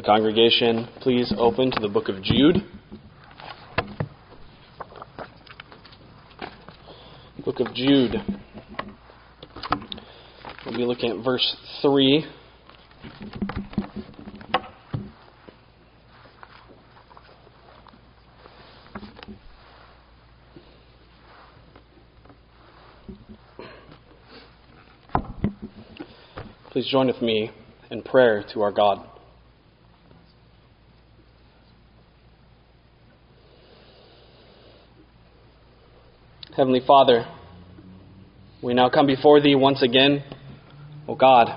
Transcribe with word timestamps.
the 0.00 0.06
congregation 0.06 0.88
please 1.02 1.30
open 1.36 1.70
to 1.70 1.78
the 1.78 1.88
book 1.88 2.08
of 2.08 2.22
Jude? 2.22 2.56
Book 7.44 7.60
of 7.60 7.74
Jude. 7.74 8.14
We'll 10.64 10.76
be 10.76 10.84
looking 10.84 11.10
at 11.10 11.22
verse 11.22 11.54
3. 11.82 12.24
Please 26.70 26.88
join 26.90 27.08
with 27.08 27.20
me 27.20 27.50
in 27.90 28.02
prayer 28.02 28.44
to 28.54 28.62
our 28.62 28.72
God. 28.72 29.09
Heavenly 36.60 36.82
Father, 36.86 37.26
we 38.62 38.74
now 38.74 38.90
come 38.90 39.06
before 39.06 39.40
Thee 39.40 39.54
once 39.54 39.82
again, 39.82 40.22
O 41.08 41.14
God. 41.14 41.48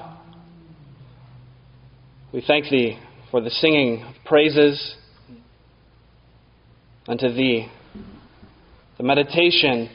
We 2.31 2.41
thank 2.47 2.69
Thee 2.69 2.97
for 3.29 3.41
the 3.41 3.49
singing 3.49 4.01
of 4.03 4.15
praises 4.23 4.95
unto 7.05 7.33
Thee, 7.33 7.69
the 8.97 9.03
meditation 9.03 9.89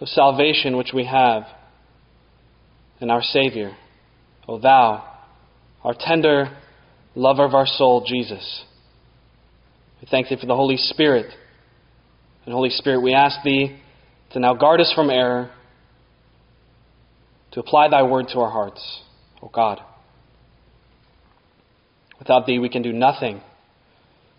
of 0.00 0.08
salvation 0.08 0.76
which 0.76 0.90
we 0.92 1.04
have 1.04 1.44
in 3.00 3.10
our 3.10 3.22
Savior, 3.22 3.76
O 4.48 4.58
Thou, 4.58 5.08
our 5.84 5.94
tender 5.96 6.46
lover 7.14 7.44
of 7.44 7.54
our 7.54 7.66
soul, 7.66 8.04
Jesus. 8.04 8.64
We 10.00 10.08
thank 10.10 10.30
Thee 10.30 10.36
for 10.40 10.46
the 10.46 10.56
Holy 10.56 10.78
Spirit. 10.78 11.32
And 12.44 12.52
Holy 12.52 12.70
Spirit, 12.70 13.02
we 13.02 13.14
ask 13.14 13.40
Thee 13.44 13.78
to 14.32 14.40
now 14.40 14.54
guard 14.54 14.80
us 14.80 14.92
from 14.94 15.10
error, 15.10 15.50
to 17.52 17.60
apply 17.60 17.88
thy 17.88 18.02
word 18.02 18.28
to 18.32 18.40
our 18.40 18.50
hearts, 18.50 19.00
O 19.42 19.48
God. 19.48 19.80
Without 22.18 22.46
thee 22.46 22.58
we 22.58 22.68
can 22.68 22.82
do 22.82 22.92
nothing. 22.92 23.42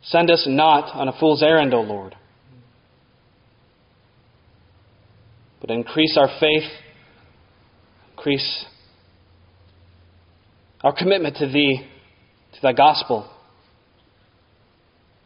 Send 0.02 0.32
us 0.32 0.46
not 0.48 0.94
on 0.96 1.08
a 1.08 1.20
fool's 1.20 1.44
errand, 1.44 1.74
O 1.74 1.82
Lord, 1.82 2.16
but 5.62 5.70
increase 5.70 6.18
our 6.18 6.30
faith, 6.40 6.70
increase 8.12 8.66
our 10.82 10.94
commitment 10.94 11.38
to 11.38 11.48
thee, 11.48 11.88
to 12.54 12.60
thy 12.62 12.74
gospel. 12.74 13.30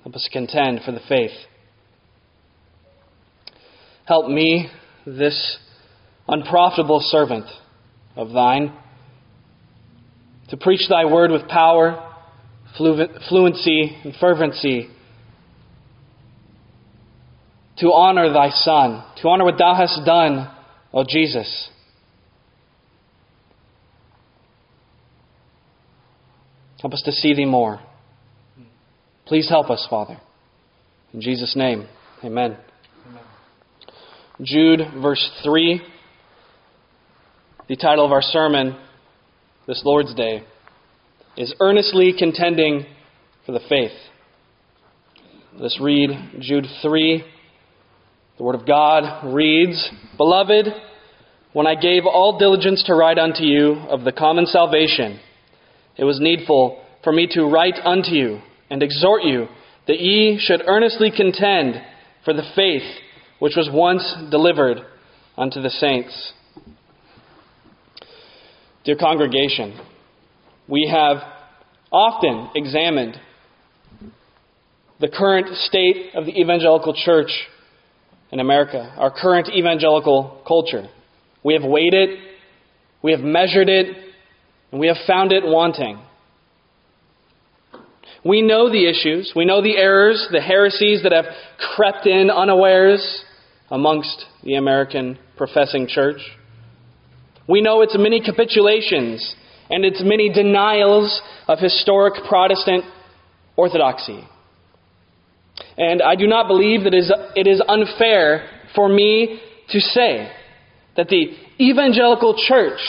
Help 0.03 0.15
us 0.15 0.29
contend 0.31 0.81
for 0.85 0.91
the 0.91 1.01
faith. 1.07 1.31
Help 4.07 4.29
me, 4.29 4.69
this 5.05 5.57
unprofitable 6.27 7.01
servant 7.01 7.45
of 8.15 8.31
thine, 8.31 8.73
to 10.49 10.55
preach 10.55 10.87
thy 10.89 11.03
word 11.05 11.29
with 11.29 11.47
power, 11.49 12.03
fluency, 12.77 13.97
and 14.03 14.13
fervency, 14.19 14.87
to 17.79 17.87
honor 17.87 18.31
thy 18.31 18.49
Son, 18.49 19.03
to 19.21 19.27
honor 19.27 19.43
what 19.43 19.57
thou 19.57 19.75
hast 19.75 20.05
done, 20.05 20.49
O 20.93 21.03
Jesus. 21.07 21.69
Help 26.81 26.93
us 26.93 27.01
to 27.03 27.11
see 27.11 27.33
thee 27.33 27.45
more. 27.45 27.81
Please 29.25 29.49
help 29.49 29.69
us, 29.69 29.85
Father. 29.89 30.17
In 31.13 31.19
Jesus' 31.19 31.55
name, 31.57 31.87
amen. 32.23 32.57
Jude, 34.43 34.81
verse 35.01 35.31
3. 35.43 35.81
The 37.69 37.75
title 37.75 38.05
of 38.05 38.11
our 38.11 38.21
sermon 38.21 38.77
this 39.65 39.81
Lord's 39.83 40.13
Day 40.13 40.43
is 41.35 41.55
Earnestly 41.59 42.13
Contending 42.15 42.85
for 43.47 43.51
the 43.53 43.59
Faith. 43.67 43.97
Let's 45.55 45.79
read 45.81 46.11
Jude 46.39 46.67
3. 46.83 47.23
The 48.37 48.43
Word 48.43 48.53
of 48.53 48.67
God 48.67 49.33
reads 49.33 49.89
Beloved, 50.17 50.67
when 51.53 51.65
I 51.65 51.73
gave 51.73 52.05
all 52.05 52.37
diligence 52.37 52.83
to 52.83 52.93
write 52.93 53.17
unto 53.17 53.41
you 53.41 53.73
of 53.89 54.03
the 54.03 54.11
common 54.11 54.45
salvation, 54.45 55.19
it 55.97 56.03
was 56.03 56.19
needful 56.21 56.79
for 57.03 57.11
me 57.11 57.27
to 57.31 57.45
write 57.45 57.79
unto 57.83 58.11
you 58.11 58.41
and 58.69 58.83
exhort 58.83 59.23
you 59.23 59.47
that 59.87 59.99
ye 59.99 60.37
should 60.39 60.61
earnestly 60.67 61.09
contend 61.09 61.81
for 62.23 62.35
the 62.35 62.47
faith 62.55 62.83
which 63.39 63.55
was 63.55 63.69
once 63.71 64.15
delivered 64.29 64.79
unto 65.37 65.61
the 65.61 65.69
saints. 65.69 66.33
Dear 68.83 68.95
congregation, 68.95 69.79
we 70.67 70.89
have 70.91 71.17
often 71.91 72.49
examined 72.55 73.17
the 74.99 75.07
current 75.07 75.55
state 75.55 76.15
of 76.15 76.25
the 76.25 76.39
evangelical 76.39 76.93
church 76.93 77.29
in 78.31 78.39
America, 78.39 78.93
our 78.97 79.11
current 79.11 79.49
evangelical 79.49 80.41
culture. 80.47 80.87
We 81.43 81.53
have 81.53 81.63
weighed 81.63 81.93
it, 81.93 82.19
we 83.01 83.11
have 83.11 83.21
measured 83.21 83.69
it, 83.69 83.95
and 84.71 84.81
we 84.81 84.87
have 84.87 84.97
found 85.05 85.31
it 85.31 85.43
wanting. 85.45 85.99
We 88.25 88.41
know 88.41 88.69
the 88.69 88.89
issues, 88.89 89.31
we 89.35 89.45
know 89.45 89.61
the 89.61 89.77
errors, 89.77 90.27
the 90.31 90.41
heresies 90.41 91.03
that 91.03 91.11
have 91.11 91.25
crept 91.75 92.05
in 92.07 92.29
unawares 92.29 93.23
amongst 93.69 94.25
the 94.43 94.55
American 94.55 95.17
professing 95.35 95.87
church. 95.87 96.19
We 97.47 97.61
know 97.61 97.81
its 97.81 97.95
many 97.97 98.21
capitulations 98.21 99.35
and 99.69 99.85
its 99.85 100.01
many 100.03 100.31
denials 100.31 101.21
of 101.47 101.59
historic 101.59 102.23
Protestant 102.27 102.85
orthodoxy. 103.55 104.23
And 105.77 106.01
I 106.01 106.15
do 106.15 106.27
not 106.27 106.47
believe 106.47 106.83
that 106.83 106.93
it 107.35 107.47
is 107.47 107.61
unfair 107.67 108.49
for 108.75 108.87
me 108.87 109.41
to 109.69 109.79
say 109.79 110.31
that 110.95 111.07
the 111.09 111.35
evangelical 111.59 112.35
church 112.47 112.79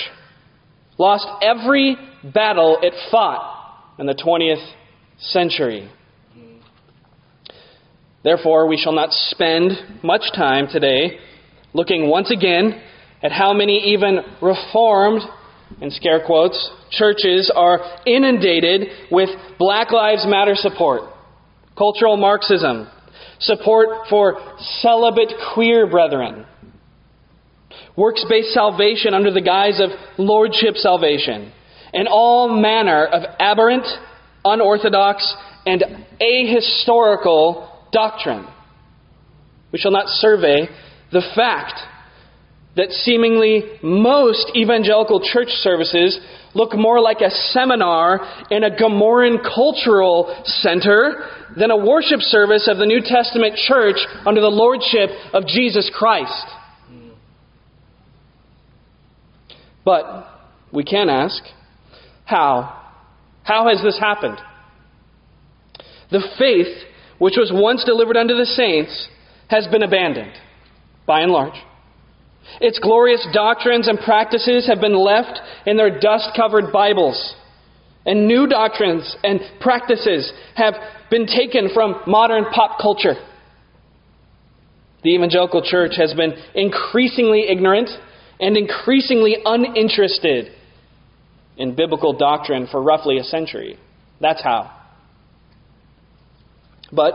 lost 0.96 1.26
every 1.42 1.96
battle 2.22 2.78
it 2.82 2.94
fought 3.10 3.94
in 3.98 4.06
the 4.06 4.14
20th 4.14 4.72
century. 5.18 5.90
Therefore, 8.22 8.66
we 8.66 8.76
shall 8.76 8.92
not 8.92 9.12
spend 9.12 9.72
much 10.02 10.32
time 10.34 10.66
today 10.68 11.18
looking 11.72 12.08
once 12.08 12.30
again 12.30 12.80
at 13.22 13.30
how 13.30 13.52
many 13.52 13.92
even 13.92 14.20
reformed, 14.42 15.22
in 15.80 15.90
scare 15.90 16.24
quotes, 16.24 16.70
churches 16.90 17.50
are 17.54 17.80
inundated 18.06 18.88
with 19.10 19.28
Black 19.58 19.92
Lives 19.92 20.24
Matter 20.26 20.54
support, 20.54 21.02
cultural 21.76 22.16
Marxism, 22.16 22.88
support 23.38 24.08
for 24.08 24.40
celibate 24.80 25.32
queer 25.54 25.88
brethren, 25.88 26.44
works 27.96 28.24
based 28.28 28.52
salvation 28.52 29.14
under 29.14 29.30
the 29.30 29.40
guise 29.40 29.80
of 29.80 29.90
lordship 30.18 30.74
salvation, 30.74 31.52
and 31.92 32.08
all 32.08 32.48
manner 32.48 33.04
of 33.06 33.22
aberrant, 33.38 33.86
unorthodox, 34.44 35.34
and 35.66 35.84
ahistorical 36.20 37.68
doctrine. 37.92 38.46
We 39.72 39.78
shall 39.78 39.92
not 39.92 40.08
survey 40.08 40.68
the 41.12 41.22
fact 41.34 41.80
that 42.76 42.90
seemingly 42.90 43.64
most 43.82 44.52
evangelical 44.54 45.20
church 45.20 45.48
services 45.48 46.18
look 46.54 46.74
more 46.74 47.00
like 47.00 47.20
a 47.20 47.30
seminar 47.30 48.20
in 48.50 48.62
a 48.62 48.70
Gomorran 48.70 49.42
cultural 49.42 50.42
center 50.44 51.26
than 51.56 51.70
a 51.70 51.76
worship 51.76 52.20
service 52.20 52.68
of 52.70 52.78
the 52.78 52.86
New 52.86 53.00
Testament 53.04 53.56
church 53.56 53.96
under 54.24 54.40
the 54.40 54.48
lordship 54.48 55.10
of 55.32 55.46
Jesus 55.46 55.90
Christ. 55.92 56.46
But 59.84 60.26
we 60.72 60.84
can 60.84 61.08
ask, 61.08 61.42
how? 62.24 62.92
How 63.42 63.68
has 63.68 63.82
this 63.82 63.98
happened? 63.98 64.38
The 66.10 66.22
faith 66.38 66.87
which 67.18 67.36
was 67.36 67.50
once 67.52 67.84
delivered 67.84 68.16
unto 68.16 68.36
the 68.36 68.46
saints, 68.46 69.08
has 69.48 69.66
been 69.68 69.82
abandoned, 69.82 70.32
by 71.06 71.20
and 71.20 71.32
large. 71.32 71.54
Its 72.60 72.78
glorious 72.78 73.26
doctrines 73.32 73.88
and 73.88 73.98
practices 73.98 74.66
have 74.66 74.80
been 74.80 74.96
left 74.96 75.40
in 75.66 75.76
their 75.76 75.98
dust 76.00 76.30
covered 76.36 76.72
Bibles. 76.72 77.34
And 78.06 78.26
new 78.26 78.46
doctrines 78.46 79.16
and 79.22 79.40
practices 79.60 80.32
have 80.54 80.74
been 81.10 81.26
taken 81.26 81.68
from 81.74 82.00
modern 82.06 82.46
pop 82.46 82.80
culture. 82.80 83.14
The 85.04 85.14
evangelical 85.14 85.62
church 85.62 85.92
has 85.96 86.14
been 86.14 86.34
increasingly 86.54 87.46
ignorant 87.48 87.90
and 88.40 88.56
increasingly 88.56 89.36
uninterested 89.44 90.52
in 91.56 91.74
biblical 91.74 92.16
doctrine 92.16 92.66
for 92.70 92.82
roughly 92.82 93.18
a 93.18 93.24
century. 93.24 93.78
That's 94.20 94.42
how. 94.42 94.77
But 96.92 97.14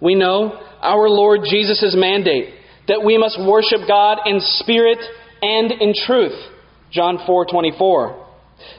we 0.00 0.14
know 0.14 0.58
our 0.80 1.08
Lord 1.08 1.40
Jesus' 1.48 1.94
mandate 1.96 2.54
that 2.88 3.04
we 3.04 3.18
must 3.18 3.40
worship 3.40 3.80
God 3.86 4.18
in 4.26 4.40
spirit 4.40 4.98
and 5.40 5.72
in 5.72 5.94
truth. 5.94 6.38
John 6.90 7.18
4:24. 7.18 8.16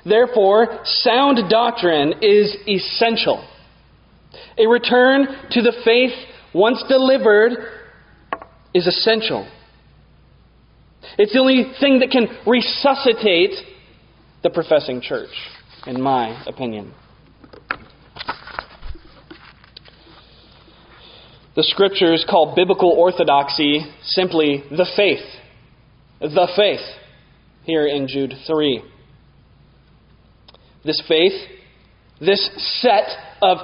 Therefore, 0.06 0.80
sound 0.84 1.50
doctrine 1.50 2.16
is 2.22 2.56
essential. 2.68 3.44
A 4.58 4.68
return 4.68 5.28
to 5.52 5.62
the 5.62 5.74
faith 5.84 6.14
once 6.54 6.84
delivered 6.88 7.54
is 8.74 8.88
essential. 8.88 9.48
It's 11.18 11.34
the 11.34 11.40
only 11.40 11.74
thing 11.80 12.00
that 12.00 12.12
can 12.12 12.28
resuscitate 12.46 13.56
the 14.42 14.50
professing 14.50 15.02
church, 15.02 15.32
in 15.86 16.02
my 16.02 16.44
opinion. 16.48 16.94
The 21.56 21.64
scriptures 21.64 22.26
call 22.28 22.56
biblical 22.56 22.90
orthodoxy 22.90 23.86
simply 24.04 24.64
the 24.72 24.88
faith. 24.96 25.24
The 26.20 26.48
faith, 26.56 26.80
here 27.64 27.86
in 27.86 28.08
Jude 28.08 28.34
3. 28.48 28.82
This 30.84 31.02
faith, 31.08 31.34
this 32.20 32.50
set 32.82 33.08
of 33.42 33.58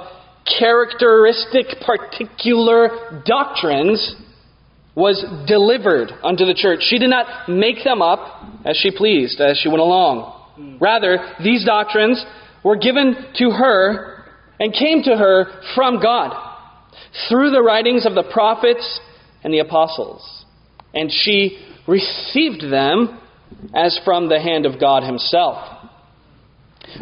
characteristic, 0.58 1.80
particular 1.84 3.22
doctrines, 3.26 4.14
was 4.94 5.24
delivered 5.48 6.12
unto 6.22 6.44
the 6.44 6.54
church. 6.54 6.80
She 6.82 6.98
did 6.98 7.10
not 7.10 7.48
make 7.48 7.82
them 7.82 8.02
up 8.02 8.44
as 8.64 8.76
she 8.76 8.90
pleased, 8.96 9.40
as 9.40 9.58
she 9.58 9.68
went 9.68 9.80
along. 9.80 10.78
Rather, 10.80 11.18
these 11.42 11.64
doctrines 11.64 12.24
were 12.62 12.76
given 12.76 13.16
to 13.36 13.50
her 13.50 14.24
and 14.60 14.72
came 14.72 15.02
to 15.02 15.16
her 15.16 15.46
from 15.74 16.00
God 16.00 16.49
through 17.28 17.50
the 17.50 17.62
writings 17.62 18.06
of 18.06 18.14
the 18.14 18.22
prophets 18.22 19.00
and 19.42 19.52
the 19.52 19.58
apostles. 19.58 20.44
And 20.94 21.10
she 21.10 21.58
received 21.86 22.62
them 22.62 23.20
as 23.74 23.98
from 24.04 24.28
the 24.28 24.40
hand 24.40 24.66
of 24.66 24.80
God 24.80 25.02
Himself. 25.02 25.80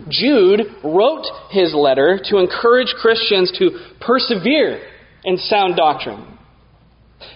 Jude 0.08 0.60
wrote 0.84 1.24
his 1.50 1.74
letter 1.74 2.20
to 2.24 2.38
encourage 2.38 2.94
Christians 3.00 3.52
to 3.58 3.70
persevere 4.00 4.82
in 5.24 5.38
sound 5.38 5.76
doctrine 5.76 6.38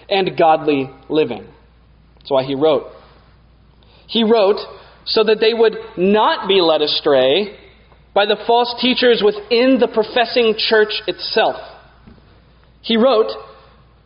and 0.09 0.37
godly 0.37 0.89
living. 1.09 1.45
That's 2.17 2.31
why 2.31 2.43
he 2.43 2.55
wrote. 2.55 2.91
He 4.07 4.23
wrote 4.23 4.59
so 5.05 5.23
that 5.23 5.39
they 5.39 5.53
would 5.53 5.73
not 5.97 6.47
be 6.47 6.61
led 6.61 6.81
astray 6.81 7.57
by 8.13 8.25
the 8.25 8.37
false 8.45 8.75
teachers 8.79 9.23
within 9.25 9.79
the 9.79 9.87
professing 9.87 10.53
church 10.57 11.01
itself. 11.07 11.55
He 12.83 12.97
wrote 12.97 13.31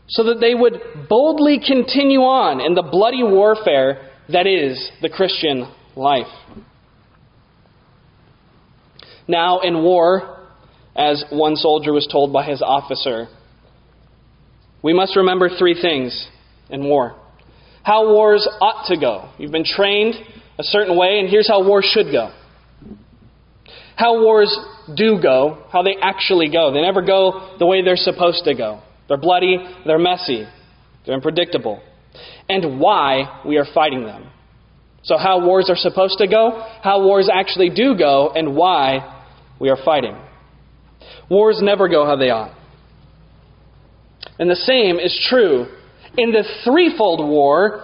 so 0.07 0.23
that 0.23 0.39
they 0.39 0.55
would 0.55 0.79
boldly 1.09 1.59
continue 1.65 2.21
on 2.21 2.61
in 2.61 2.73
the 2.73 2.83
bloody 2.83 3.23
warfare 3.23 4.09
that 4.29 4.47
is 4.47 4.89
the 5.01 5.09
Christian 5.09 5.69
life. 5.95 6.27
Now, 9.27 9.59
in 9.59 9.83
war, 9.83 10.47
as 10.95 11.25
one 11.29 11.57
soldier 11.57 11.91
was 11.91 12.07
told 12.09 12.31
by 12.31 12.45
his 12.45 12.61
officer, 12.61 13.27
we 14.81 14.93
must 14.93 15.17
remember 15.17 15.49
three 15.49 15.79
things 15.79 16.27
in 16.69 16.85
war 16.85 17.15
how 17.87 18.11
wars 18.11 18.45
ought 18.59 18.85
to 18.89 18.99
go. 18.99 19.29
You've 19.37 19.53
been 19.53 19.63
trained 19.63 20.15
a 20.59 20.63
certain 20.63 20.97
way, 20.97 21.19
and 21.21 21.29
here's 21.29 21.47
how 21.47 21.65
war 21.65 21.81
should 21.81 22.11
go. 22.11 22.33
How 23.97 24.21
wars 24.21 24.55
do 24.95 25.19
go, 25.21 25.65
how 25.71 25.81
they 25.81 25.95
actually 25.99 26.49
go. 26.49 26.71
They 26.71 26.81
never 26.81 27.01
go 27.01 27.55
the 27.57 27.65
way 27.65 27.83
they're 27.83 27.95
supposed 27.95 28.43
to 28.45 28.53
go. 28.53 28.81
They're 29.07 29.17
bloody, 29.17 29.57
they're 29.85 29.97
messy, 29.97 30.45
they're 31.05 31.15
unpredictable. 31.15 31.81
And 32.47 32.79
why 32.79 33.41
we 33.45 33.57
are 33.57 33.65
fighting 33.73 34.03
them. 34.03 34.29
So, 35.01 35.17
how 35.17 35.43
wars 35.43 35.69
are 35.69 35.75
supposed 35.75 36.19
to 36.19 36.27
go, 36.27 36.63
how 36.83 37.03
wars 37.03 37.29
actually 37.33 37.69
do 37.69 37.97
go, 37.97 38.31
and 38.35 38.55
why 38.55 39.23
we 39.59 39.69
are 39.69 39.77
fighting. 39.83 40.15
Wars 41.29 41.59
never 41.61 41.87
go 41.87 42.05
how 42.05 42.17
they 42.17 42.29
ought. 42.29 42.55
And 44.37 44.49
the 44.49 44.55
same 44.55 44.99
is 44.99 45.17
true 45.27 45.65
in 46.17 46.31
the 46.31 46.43
threefold 46.63 47.27
war 47.27 47.83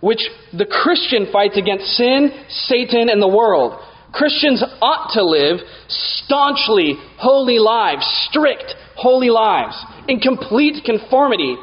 which 0.00 0.20
the 0.56 0.66
Christian 0.66 1.26
fights 1.32 1.56
against 1.56 1.84
sin, 1.96 2.30
Satan, 2.48 3.08
and 3.08 3.20
the 3.20 3.28
world. 3.28 3.80
Christians 4.12 4.64
ought 4.80 5.12
to 5.14 5.24
live 5.24 5.58
staunchly 5.88 6.94
holy 7.18 7.58
lives, 7.58 8.04
strict 8.28 8.74
holy 8.96 9.30
lives, 9.30 9.76
in 10.08 10.20
complete 10.20 10.82
conformity 10.84 11.56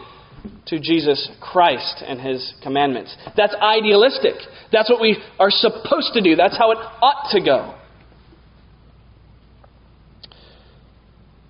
to 0.67 0.79
Jesus 0.79 1.29
Christ 1.41 2.03
and 2.05 2.19
his 2.19 2.53
commandments. 2.63 3.15
That's 3.35 3.55
idealistic. 3.55 4.35
That's 4.71 4.89
what 4.89 5.01
we 5.01 5.17
are 5.39 5.49
supposed 5.49 6.13
to 6.13 6.21
do. 6.21 6.35
That's 6.35 6.57
how 6.57 6.71
it 6.71 6.77
ought 6.77 7.31
to 7.31 7.41
go. 7.43 7.75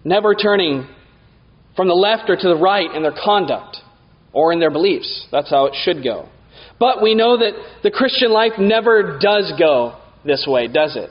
Never 0.03 0.35
turning 0.35 0.87
from 1.75 1.87
the 1.87 1.93
left 1.93 2.29
or 2.29 2.35
to 2.35 2.47
the 2.47 2.57
right 2.57 2.93
in 2.93 3.03
their 3.03 3.15
conduct 3.23 3.77
or 4.31 4.53
in 4.53 4.59
their 4.59 4.71
beliefs. 4.71 5.27
That's 5.31 5.49
how 5.49 5.65
it 5.65 5.73
should 5.83 6.03
go. 6.03 6.29
But 6.79 7.01
we 7.01 7.15
know 7.15 7.37
that 7.37 7.53
the 7.83 7.91
Christian 7.91 8.31
life 8.31 8.53
never 8.59 9.17
does 9.19 9.53
go 9.57 9.97
this 10.25 10.45
way, 10.47 10.67
does 10.67 10.95
it? 10.95 11.09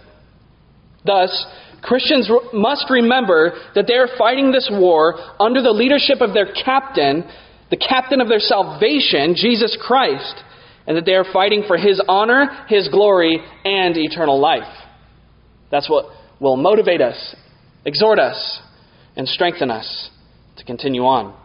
Thus, 1.05 1.47
Christians 1.83 2.31
must 2.53 2.87
remember 2.89 3.53
that 3.75 3.87
they 3.87 3.95
are 3.95 4.09
fighting 4.17 4.53
this 4.53 4.69
war 4.73 5.17
under 5.39 5.63
the 5.63 5.71
leadership 5.71 6.21
of 6.21 6.33
their 6.33 6.53
captain, 6.53 7.25
the 7.71 7.77
captain 7.77 8.21
of 8.21 8.29
their 8.29 8.41
salvation, 8.41 9.35
Jesus 9.37 9.77
Christ, 9.81 10.35
and 10.87 10.97
that 10.97 11.05
they 11.05 11.15
are 11.15 11.27
fighting 11.31 11.65
for 11.67 11.77
his 11.77 12.01
honor, 12.09 12.65
his 12.69 12.89
glory, 12.89 13.39
and 13.65 13.97
eternal 13.97 14.41
life. 14.41 14.63
That's 15.71 15.89
what 15.89 16.07
will 16.41 16.57
motivate 16.57 17.01
us, 17.01 17.37
exhort 17.85 18.19
us, 18.19 18.61
and 19.17 19.29
strengthen 19.29 19.71
us 19.71 20.11
to 20.57 20.65
continue 20.65 21.03
on. 21.03 21.44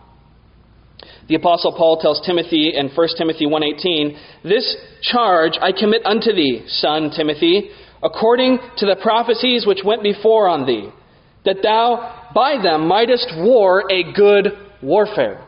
The 1.29 1.35
apostle 1.35 1.71
Paul 1.73 1.97
tells 1.97 2.19
Timothy 2.25 2.73
in 2.75 2.89
1 2.89 3.07
Timothy 3.15 3.45
1:18, 3.45 4.17
"This 4.43 4.75
charge 5.01 5.59
I 5.61 5.71
commit 5.71 6.01
unto 6.03 6.33
thee, 6.33 6.63
son 6.65 7.11
Timothy, 7.11 7.69
according 8.01 8.59
to 8.77 8.87
the 8.87 8.95
prophecies 8.95 9.67
which 9.67 9.83
went 9.83 10.01
before 10.01 10.47
on 10.49 10.65
thee, 10.65 10.89
that 11.43 11.61
thou 11.61 12.03
by 12.33 12.57
them 12.57 12.87
mightest 12.87 13.31
war 13.37 13.83
a 13.91 14.01
good 14.01 14.57
warfare." 14.81 15.41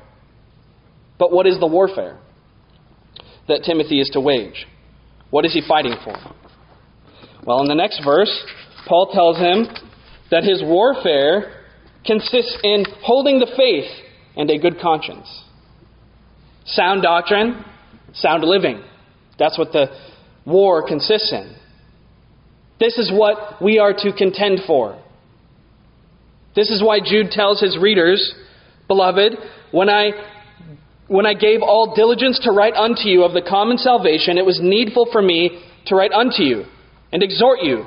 But 1.17 1.31
what 1.31 1.47
is 1.47 1.57
the 1.57 1.65
warfare 1.65 2.17
that 3.47 3.63
Timothy 3.63 3.99
is 3.99 4.09
to 4.11 4.19
wage? 4.19 4.67
What 5.31 5.45
is 5.45 5.53
he 5.53 5.61
fighting 5.61 5.95
for? 6.03 6.15
Well, 7.43 7.61
in 7.61 7.67
the 7.67 7.75
next 7.75 8.03
verse, 8.03 8.45
Paul 8.85 9.07
tells 9.07 9.37
him 9.37 9.67
that 10.29 10.43
his 10.43 10.61
warfare 10.61 11.53
consists 12.05 12.55
in 12.63 12.85
holding 13.01 13.39
the 13.39 13.47
faith 13.47 13.89
and 14.37 14.47
a 14.51 14.59
good 14.59 14.79
conscience. 14.79 15.45
Sound 16.65 17.01
doctrine, 17.01 17.63
sound 18.13 18.43
living. 18.43 18.83
That's 19.39 19.57
what 19.57 19.71
the 19.71 19.87
war 20.45 20.87
consists 20.87 21.31
in. 21.31 21.55
This 22.79 22.97
is 22.97 23.11
what 23.11 23.61
we 23.61 23.79
are 23.79 23.93
to 23.93 24.11
contend 24.11 24.61
for. 24.65 25.01
This 26.55 26.69
is 26.69 26.83
why 26.83 26.99
Jude 27.03 27.31
tells 27.31 27.61
his 27.61 27.77
readers, 27.77 28.33
Beloved, 28.87 29.33
when 29.71 29.89
I 29.89 30.11
when 31.07 31.25
I 31.25 31.33
gave 31.33 31.61
all 31.61 31.93
diligence 31.93 32.39
to 32.43 32.51
write 32.51 32.73
unto 32.73 33.09
you 33.09 33.23
of 33.23 33.33
the 33.33 33.41
common 33.41 33.77
salvation, 33.77 34.37
it 34.37 34.45
was 34.45 34.59
needful 34.61 35.09
for 35.11 35.21
me 35.21 35.61
to 35.87 35.95
write 35.95 36.13
unto 36.13 36.41
you 36.41 36.63
and 37.11 37.21
exhort 37.21 37.59
you 37.61 37.85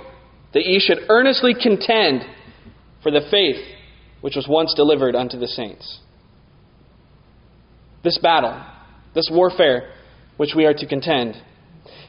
that 0.52 0.66
ye 0.66 0.78
should 0.78 0.98
earnestly 1.08 1.54
contend 1.54 2.22
for 3.02 3.10
the 3.10 3.22
faith 3.30 3.56
which 4.20 4.36
was 4.36 4.46
once 4.48 4.74
delivered 4.74 5.14
unto 5.14 5.38
the 5.38 5.48
saints. 5.48 6.00
This 8.04 8.18
battle, 8.18 8.62
this 9.14 9.28
warfare 9.32 9.90
which 10.36 10.50
we 10.54 10.66
are 10.66 10.74
to 10.74 10.86
contend, 10.86 11.34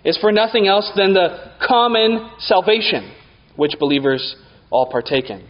is 0.04 0.18
for 0.18 0.32
nothing 0.32 0.68
else 0.68 0.92
than 0.96 1.14
the 1.14 1.54
common 1.66 2.30
salvation 2.40 3.12
which 3.56 3.80
believers 3.80 4.36
all 4.70 4.92
partake 4.92 5.30
in. 5.30 5.48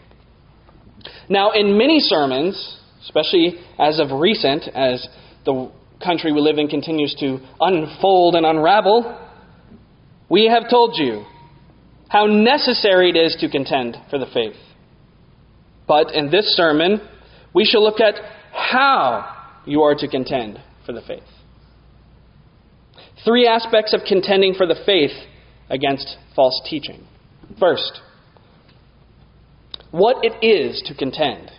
Now, 1.28 1.52
in 1.52 1.78
many 1.78 2.00
sermons, 2.00 2.80
especially 3.04 3.56
as 3.80 4.00
of 4.00 4.12
recent, 4.12 4.68
as 4.74 5.08
the 5.46 5.72
country 6.04 6.32
we 6.32 6.42
live 6.42 6.58
in 6.58 6.68
continues 6.68 7.16
to 7.20 7.40
unfold 7.60 8.36
and 8.36 8.46
unravel, 8.46 9.20
we 10.30 10.46
have 10.46 10.70
told 10.70 10.98
you 10.98 11.25
how 12.10 12.25
necessary 12.25 13.10
it 13.10 13.18
is 13.18 13.36
to 13.40 13.50
contend 13.50 13.98
for 14.10 14.20
the 14.20 14.28
faith. 14.32 14.56
But 15.88 16.14
in 16.14 16.30
this 16.30 16.56
sermon, 16.56 17.02
we 17.54 17.66
shall 17.66 17.84
look 17.84 18.00
at 18.00 18.16
how 18.54 19.35
you 19.66 19.82
are 19.82 19.96
to 19.96 20.08
contend 20.08 20.60
for 20.86 20.94
the 20.94 21.02
faith. 21.02 21.24
Three 23.24 23.48
aspects 23.48 23.94
of 23.94 24.02
contending 24.08 24.54
for 24.54 24.68
the 24.68 24.76
faith 24.86 25.12
against 25.70 26.18
false 26.36 26.62
teaching. 26.70 27.08
First, 27.60 28.02
what 29.92 30.18
it 30.24 30.46
is 30.46 30.84
to 30.88 30.96
contend. 30.96 31.52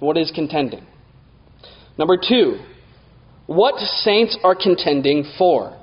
What 0.00 0.16
is 0.16 0.32
contending? 0.34 0.86
Number 1.96 2.16
two, 2.16 2.58
what 3.46 3.78
saints 3.78 4.36
are 4.42 4.54
contending 4.54 5.24
for? 5.38 5.78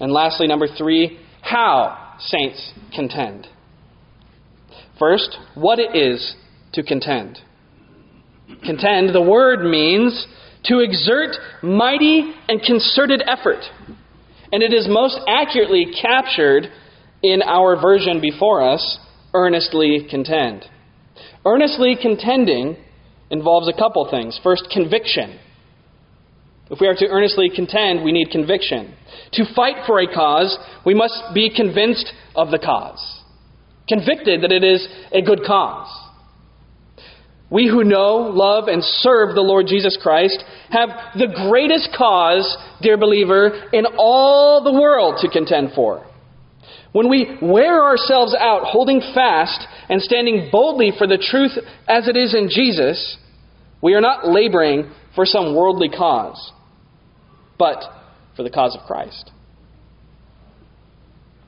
And 0.00 0.12
lastly, 0.12 0.46
number 0.46 0.66
three, 0.66 1.18
how 1.42 2.14
saints 2.18 2.72
contend. 2.94 3.46
First, 4.98 5.38
what 5.54 5.78
it 5.78 5.94
is 5.94 6.34
to 6.72 6.82
contend. 6.82 7.38
Contend, 8.64 9.14
the 9.14 9.22
word 9.22 9.64
means 9.64 10.26
to 10.64 10.80
exert 10.80 11.36
mighty 11.62 12.32
and 12.48 12.62
concerted 12.62 13.22
effort. 13.26 13.62
And 14.52 14.62
it 14.62 14.72
is 14.72 14.86
most 14.88 15.18
accurately 15.28 15.86
captured 16.00 16.68
in 17.22 17.42
our 17.42 17.80
version 17.80 18.20
before 18.20 18.62
us, 18.68 18.98
earnestly 19.34 20.06
contend. 20.08 20.64
Earnestly 21.44 21.96
contending 22.00 22.76
involves 23.30 23.68
a 23.68 23.72
couple 23.72 24.08
things. 24.10 24.38
First, 24.42 24.68
conviction. 24.72 25.38
If 26.70 26.80
we 26.80 26.88
are 26.88 26.94
to 26.94 27.06
earnestly 27.06 27.50
contend, 27.54 28.04
we 28.04 28.12
need 28.12 28.30
conviction. 28.30 28.94
To 29.34 29.44
fight 29.54 29.86
for 29.86 30.00
a 30.00 30.12
cause, 30.12 30.56
we 30.84 30.94
must 30.94 31.22
be 31.34 31.50
convinced 31.54 32.12
of 32.34 32.50
the 32.50 32.58
cause, 32.58 33.22
convicted 33.88 34.42
that 34.42 34.52
it 34.52 34.64
is 34.64 34.86
a 35.12 35.22
good 35.22 35.40
cause. 35.46 35.88
We 37.48 37.68
who 37.68 37.84
know, 37.84 38.30
love, 38.32 38.66
and 38.66 38.82
serve 38.82 39.34
the 39.34 39.40
Lord 39.40 39.66
Jesus 39.68 39.96
Christ 40.00 40.42
have 40.70 40.88
the 41.14 41.28
greatest 41.48 41.90
cause, 41.96 42.56
dear 42.82 42.96
believer, 42.96 43.68
in 43.72 43.86
all 43.98 44.64
the 44.64 44.72
world 44.72 45.18
to 45.20 45.28
contend 45.28 45.70
for. 45.74 46.04
When 46.92 47.08
we 47.08 47.38
wear 47.40 47.84
ourselves 47.84 48.34
out 48.34 48.62
holding 48.64 49.00
fast 49.14 49.66
and 49.88 50.02
standing 50.02 50.48
boldly 50.50 50.92
for 50.96 51.06
the 51.06 51.18
truth 51.18 51.52
as 51.86 52.08
it 52.08 52.16
is 52.16 52.34
in 52.34 52.48
Jesus, 52.48 53.16
we 53.82 53.94
are 53.94 54.00
not 54.00 54.26
laboring 54.26 54.90
for 55.14 55.24
some 55.24 55.54
worldly 55.54 55.88
cause, 55.88 56.52
but 57.58 57.84
for 58.34 58.42
the 58.42 58.50
cause 58.50 58.76
of 58.76 58.86
Christ. 58.86 59.30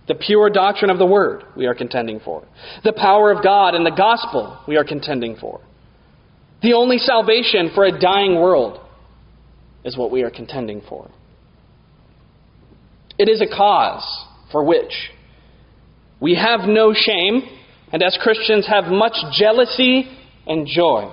The 0.07 0.14
pure 0.14 0.49
doctrine 0.49 0.90
of 0.90 0.99
the 0.99 1.07
Word 1.07 1.45
we 1.57 1.67
are 1.67 1.75
contending 1.75 2.21
for. 2.21 2.47
The 2.85 2.93
power 2.93 3.33
of 3.33 3.43
God 3.43 3.75
and 3.75 3.85
the 3.85 3.90
gospel 3.90 4.59
we 4.69 4.76
are 4.76 4.85
contending 4.85 5.37
for. 5.37 5.61
The 6.62 6.72
only 6.72 6.98
salvation 6.98 7.70
for 7.74 7.84
a 7.84 7.98
dying 7.98 8.34
world 8.34 8.80
is 9.84 9.96
what 9.96 10.10
we 10.10 10.22
are 10.22 10.30
contending 10.30 10.82
for. 10.88 11.10
It 13.18 13.28
is 13.28 13.40
a 13.40 13.46
cause 13.46 14.04
for 14.50 14.64
which 14.64 15.10
we 16.20 16.34
have 16.34 16.68
no 16.68 16.92
shame, 16.94 17.42
and 17.92 18.02
as 18.02 18.18
Christians 18.20 18.66
have 18.66 18.84
much 18.86 19.14
jealousy 19.38 20.10
and 20.46 20.66
joy. 20.66 21.12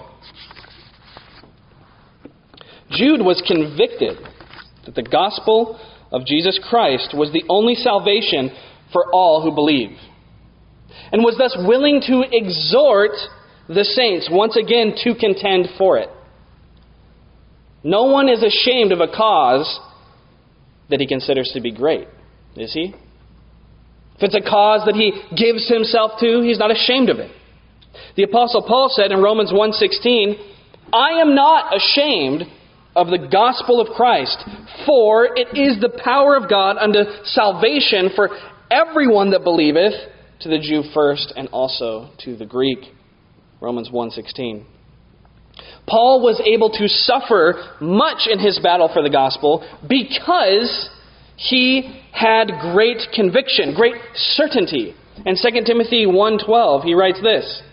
Jude 2.90 3.22
was 3.22 3.44
convicted 3.46 4.18
that 4.86 4.96
the 4.96 5.04
gospel 5.04 5.80
of 6.12 6.26
Jesus 6.26 6.60
Christ 6.70 7.14
was 7.16 7.32
the 7.34 7.44
only 7.50 7.76
salvation 7.76 8.52
for 8.92 9.06
all 9.12 9.42
who 9.42 9.54
believe, 9.54 9.98
and 11.12 11.24
was 11.24 11.38
thus 11.38 11.56
willing 11.68 12.02
to 12.08 12.24
exhort 12.32 13.12
the 13.68 13.84
saints 13.84 14.30
once 14.32 14.56
again 14.56 14.94
to 15.04 15.16
contend 15.16 15.70
for 15.78 15.98
it. 15.98 16.10
No 17.84 18.06
one 18.06 18.30
is 18.30 18.44
ashamed 18.44 18.92
of 18.92 19.00
a 19.00 19.08
cause 19.08 19.80
that 20.90 21.00
he 21.00 21.08
considers 21.08 21.52
to 21.54 21.62
be 21.62 21.72
great, 21.72 22.08
is 22.56 22.74
he? 22.74 22.94
If 24.16 24.24
it's 24.24 24.36
a 24.36 24.42
cause 24.42 24.86
that 24.86 24.96
he 24.96 25.12
gives 25.36 25.68
himself 25.68 26.14
to, 26.20 26.42
he's 26.42 26.60
not 26.60 26.72
ashamed 26.72 27.10
of 27.10 27.20
it. 27.20 27.32
The 28.16 28.24
apostle 28.24 28.64
Paul 28.64 28.90
said 28.90 29.12
in 29.12 29.22
Romans 29.22 29.52
1:16, 29.52 30.38
"I 30.94 31.20
am 31.22 31.36
not 31.36 31.76
ashamed 31.76 32.48
of 32.96 33.10
the 33.10 33.18
gospel 33.18 33.82
of 33.82 33.90
Christ, 33.90 34.44
for 34.86 35.26
it 35.36 35.50
is 35.54 35.80
the 35.80 35.90
power 35.90 36.36
of 36.36 36.48
God 36.48 36.78
unto 36.78 37.04
salvation 37.24 38.10
for 38.10 38.32
everyone 38.72 39.32
that 39.32 39.44
believeth, 39.44 39.94
to 40.40 40.50
the 40.50 40.60
Jew 40.60 40.84
first 40.94 41.34
and 41.36 41.50
also 41.52 42.10
to 42.20 42.36
the 42.36 42.46
Greek." 42.46 42.95
Romans 43.66 43.90
1:16. 43.90 44.64
Paul 45.88 46.22
was 46.22 46.40
able 46.46 46.70
to 46.70 46.88
suffer 46.88 47.64
much 47.80 48.28
in 48.32 48.38
his 48.38 48.60
battle 48.60 48.90
for 48.94 49.02
the 49.02 49.10
gospel 49.10 49.66
because 49.90 50.90
he 51.36 51.82
had 52.12 52.52
great 52.62 53.02
conviction, 53.12 53.74
great 53.74 53.96
certainty. 54.14 54.94
In 55.26 55.36
2 55.36 55.66
Timothy 55.66 56.06
1:12, 56.06 56.84
he 56.84 56.94
writes 56.94 57.20
this: 57.24 57.64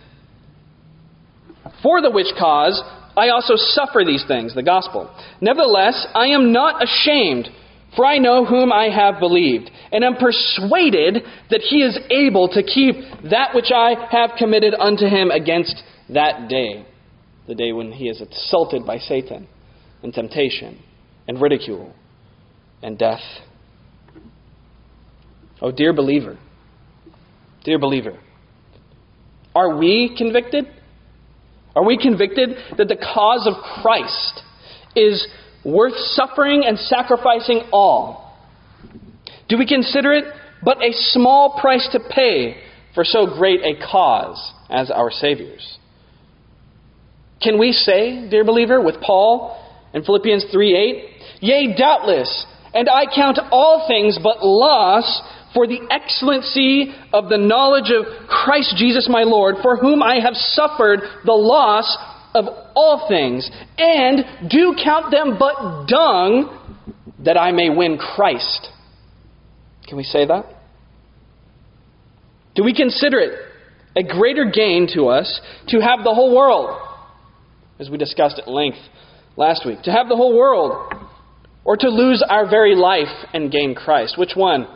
For 1.82 2.00
the 2.00 2.11
which 2.11 2.32
cause 2.38 2.82
I 3.14 3.28
also 3.28 3.56
suffer 3.56 4.02
these 4.02 4.25
things, 4.25 4.54
the 4.54 4.62
gospel. 4.62 5.11
Nevertheless, 5.42 6.06
I 6.14 6.28
am 6.28 6.52
not 6.52 6.82
ashamed, 6.82 7.50
for 7.94 8.06
I 8.06 8.18
know 8.18 8.44
whom 8.44 8.72
I 8.72 8.88
have 8.88 9.20
believed, 9.20 9.70
and 9.90 10.02
am 10.02 10.16
persuaded 10.16 11.22
that 11.50 11.61
he 11.61 11.82
is 11.82 11.99
able 12.11 12.49
to 12.49 12.62
keep 12.62 12.96
that 13.30 13.54
which 13.54 13.70
I 13.75 13.94
have 14.11 14.30
committed 14.38 14.75
unto 14.75 15.06
him 15.06 15.30
against 15.30 15.82
that 16.08 16.49
day, 16.49 16.87
the 17.46 17.54
day 17.54 17.72
when 17.72 17.92
he 17.92 18.08
is 18.08 18.20
assaulted 18.20 18.87
by 18.87 18.99
Satan 18.99 19.46
and 20.02 20.12
temptation 20.12 20.82
and 21.28 21.40
ridicule 21.40 21.92
and 22.82 22.99
death. 22.99 23.20
Oh, 25.61 25.70
dear 25.70 25.92
believer, 25.92 26.38
dear 27.64 27.78
believer, 27.78 28.18
are 29.54 29.76
we 29.76 30.14
convicted? 30.16 30.64
Are 31.76 31.84
we 31.84 31.96
convicted 31.96 32.50
that 32.78 32.88
the 32.88 32.96
cause 32.96 33.46
of 33.46 33.54
Christ 33.82 34.42
is 34.96 35.26
worth 35.64 35.97
suffering 35.97 36.64
and 36.66 36.78
sacrificing 36.78 37.62
all? 37.73 38.37
Do 39.49 39.59
we 39.59 39.66
consider 39.66 40.12
it 40.12 40.25
but 40.64 40.83
a 40.83 40.92
small 40.92 41.59
price 41.61 41.88
to 41.92 42.00
pay 42.00 42.57
for 42.95 43.04
so 43.04 43.26
great 43.26 43.61
a 43.61 43.75
cause 43.90 44.52
as 44.71 44.90
our 44.90 45.11
Savior's? 45.11 45.78
Can 47.42 47.59
we 47.59 47.73
say, 47.73 48.28
dear 48.31 48.45
believer, 48.45 48.81
with 48.81 49.00
Paul 49.00 49.59
in 49.92 50.04
Philippians 50.04 50.47
3 50.52 50.76
8, 50.76 51.09
Yea, 51.40 51.75
doubtless, 51.76 52.47
and 52.73 52.88
I 52.88 53.04
count 53.12 53.38
all 53.50 53.87
things 53.88 54.19
but 54.23 54.45
loss 54.45 55.23
for 55.52 55.66
the 55.66 55.81
excellency 55.90 56.95
of 57.12 57.28
the 57.28 57.37
knowledge 57.37 57.90
of 57.90 58.28
Christ 58.28 58.75
Jesus 58.76 59.09
my 59.11 59.25
Lord, 59.25 59.57
for 59.61 59.76
whom 59.76 60.02
I 60.02 60.21
have 60.21 60.35
suffered 60.35 61.00
the 61.25 61.33
loss 61.33 61.99
of 62.34 62.44
all 62.74 63.06
things, 63.08 63.50
and 63.78 64.50
do 64.50 64.74
count 64.82 65.10
them 65.10 65.36
but 65.38 65.86
dung, 65.86 66.58
that 67.24 67.36
I 67.36 67.52
may 67.52 67.68
win 67.68 67.98
Christ. 67.98 68.68
Can 69.86 69.96
we 69.96 70.02
say 70.02 70.26
that? 70.26 70.46
Do 72.54 72.64
we 72.64 72.74
consider 72.74 73.18
it 73.18 73.38
a 73.96 74.02
greater 74.02 74.50
gain 74.50 74.88
to 74.94 75.06
us 75.06 75.40
to 75.68 75.80
have 75.80 76.04
the 76.04 76.14
whole 76.14 76.34
world, 76.34 76.78
as 77.78 77.90
we 77.90 77.98
discussed 77.98 78.38
at 78.38 78.48
length 78.48 78.78
last 79.36 79.66
week, 79.66 79.82
to 79.82 79.92
have 79.92 80.08
the 80.08 80.16
whole 80.16 80.36
world, 80.36 80.94
or 81.64 81.76
to 81.76 81.88
lose 81.88 82.24
our 82.28 82.48
very 82.48 82.74
life 82.74 83.26
and 83.32 83.50
gain 83.52 83.74
Christ? 83.74 84.18
Which 84.18 84.32
one? 84.34 84.66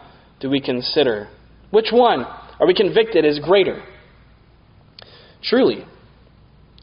do 0.41 0.51
we 0.51 0.61
consider? 0.61 1.29
Which 1.71 1.89
one 1.93 2.21
are 2.25 2.67
we 2.67 2.75
convicted 2.75 3.25
is 3.25 3.39
greater? 3.41 3.83
Truly, 5.43 5.85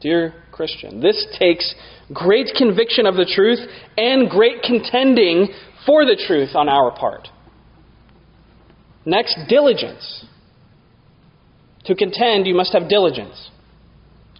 dear 0.00 0.34
Christian, 0.54 1.00
this 1.00 1.26
takes 1.36 1.74
great 2.12 2.50
conviction 2.56 3.06
of 3.06 3.16
the 3.16 3.26
truth 3.26 3.58
and 3.96 4.30
great 4.30 4.62
contending 4.62 5.48
for 5.84 6.04
the 6.04 6.16
truth 6.28 6.50
on 6.54 6.68
our 6.68 6.96
part. 6.96 7.28
Next, 9.04 9.36
diligence. 9.48 10.24
To 11.86 11.96
contend, 11.96 12.46
you 12.46 12.54
must 12.54 12.72
have 12.72 12.88
diligence. 12.88 13.50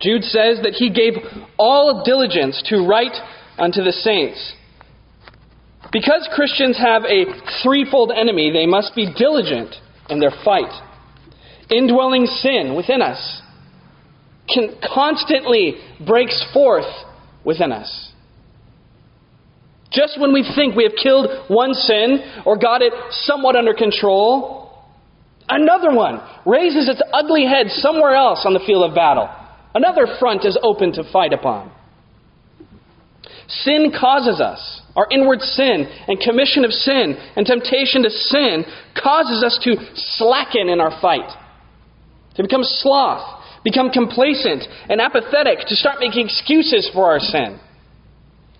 Jude 0.00 0.22
says 0.22 0.60
that 0.62 0.74
he 0.78 0.88
gave 0.88 1.14
all 1.58 2.04
diligence 2.04 2.62
to 2.68 2.86
write 2.86 3.16
unto 3.58 3.82
the 3.82 3.92
saints. 3.92 4.54
Because 5.92 6.28
Christians 6.32 6.78
have 6.78 7.02
a 7.04 7.26
threefold 7.62 8.12
enemy, 8.14 8.52
they 8.52 8.66
must 8.66 8.94
be 8.94 9.12
diligent 9.12 9.74
in 10.08 10.20
their 10.20 10.32
fight. 10.44 10.72
Indwelling 11.70 12.26
sin 12.26 12.74
within 12.76 13.02
us 13.02 13.42
constantly 14.94 15.76
breaks 16.06 16.44
forth 16.52 16.90
within 17.44 17.72
us. 17.72 18.12
Just 19.90 20.20
when 20.20 20.32
we 20.32 20.44
think 20.56 20.74
we 20.74 20.82
have 20.82 20.94
killed 21.00 21.28
one 21.48 21.72
sin 21.72 22.18
or 22.44 22.58
got 22.58 22.82
it 22.82 22.92
somewhat 23.10 23.54
under 23.54 23.74
control, 23.74 24.84
another 25.48 25.94
one 25.94 26.20
raises 26.44 26.88
its 26.88 27.00
ugly 27.12 27.46
head 27.46 27.68
somewhere 27.68 28.14
else 28.14 28.42
on 28.44 28.54
the 28.54 28.62
field 28.66 28.88
of 28.88 28.94
battle. 28.94 29.28
Another 29.74 30.06
front 30.18 30.44
is 30.44 30.58
open 30.62 30.92
to 30.94 31.10
fight 31.12 31.32
upon. 31.32 31.70
Sin 33.46 33.92
causes 33.98 34.40
us 34.40 34.82
our 34.96 35.06
inward 35.10 35.40
sin 35.40 35.86
and 36.08 36.20
commission 36.20 36.64
of 36.64 36.72
sin 36.72 37.16
and 37.36 37.44
temptation 37.46 38.02
to 38.02 38.10
sin 38.10 38.64
causes 39.00 39.42
us 39.44 39.58
to 39.62 39.76
slacken 39.94 40.68
in 40.68 40.80
our 40.80 41.00
fight, 41.00 41.28
to 42.36 42.42
become 42.42 42.62
sloth, 42.62 43.42
become 43.64 43.90
complacent 43.90 44.64
and 44.88 45.00
apathetic, 45.00 45.60
to 45.66 45.74
start 45.74 45.98
making 45.98 46.26
excuses 46.26 46.88
for 46.92 47.10
our 47.10 47.18
sin. 47.18 47.58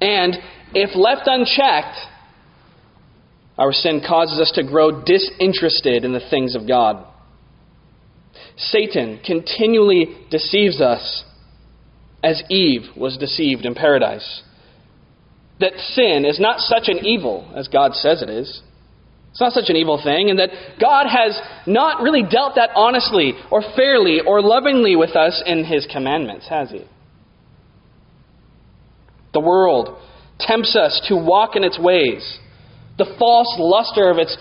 And 0.00 0.36
if 0.72 0.96
left 0.96 1.22
unchecked, 1.26 1.98
our 3.56 3.72
sin 3.72 4.02
causes 4.06 4.40
us 4.40 4.50
to 4.56 4.64
grow 4.64 5.04
disinterested 5.04 6.04
in 6.04 6.12
the 6.12 6.26
things 6.30 6.56
of 6.56 6.66
God. 6.66 7.06
Satan 8.56 9.20
continually 9.24 10.16
deceives 10.30 10.80
us 10.80 11.24
as 12.22 12.42
Eve 12.48 12.82
was 12.96 13.16
deceived 13.16 13.64
in 13.64 13.74
paradise. 13.74 14.42
That 15.60 15.76
sin 15.76 16.24
is 16.24 16.40
not 16.40 16.60
such 16.60 16.88
an 16.88 17.04
evil 17.04 17.52
as 17.54 17.68
God 17.68 17.94
says 17.94 18.22
it 18.22 18.30
is. 18.30 18.62
It's 19.34 19.40
not 19.40 19.52
such 19.52 19.68
an 19.68 19.74
evil 19.74 20.00
thing, 20.00 20.30
and 20.30 20.38
that 20.38 20.50
God 20.80 21.06
has 21.08 21.36
not 21.66 22.02
really 22.02 22.22
dealt 22.22 22.54
that 22.54 22.70
honestly 22.76 23.32
or 23.50 23.62
fairly 23.74 24.20
or 24.24 24.40
lovingly 24.40 24.94
with 24.94 25.16
us 25.16 25.42
in 25.44 25.64
His 25.64 25.88
commandments, 25.92 26.46
has 26.48 26.70
He? 26.70 26.84
The 29.32 29.40
world 29.40 29.98
tempts 30.38 30.76
us 30.76 31.04
to 31.08 31.16
walk 31.16 31.56
in 31.56 31.64
its 31.64 31.80
ways, 31.80 32.38
the 32.96 33.12
false 33.18 33.56
luster 33.58 34.08
of 34.08 34.18
its 34.18 34.36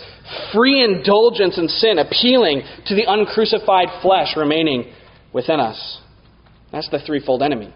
free 0.53 0.83
indulgence 0.83 1.57
in 1.57 1.69
sin 1.69 1.97
appealing 1.97 2.61
to 2.85 2.93
the 2.93 3.05
uncrucified 3.07 3.87
flesh 4.03 4.37
remaining 4.37 4.93
within 5.33 5.59
us. 5.59 6.01
That's 6.71 6.89
the 6.91 6.99
threefold 6.99 7.41
enemy. 7.41 7.73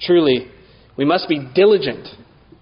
Truly, 0.00 0.50
we 0.96 1.04
must 1.04 1.28
be 1.28 1.46
diligent 1.54 2.08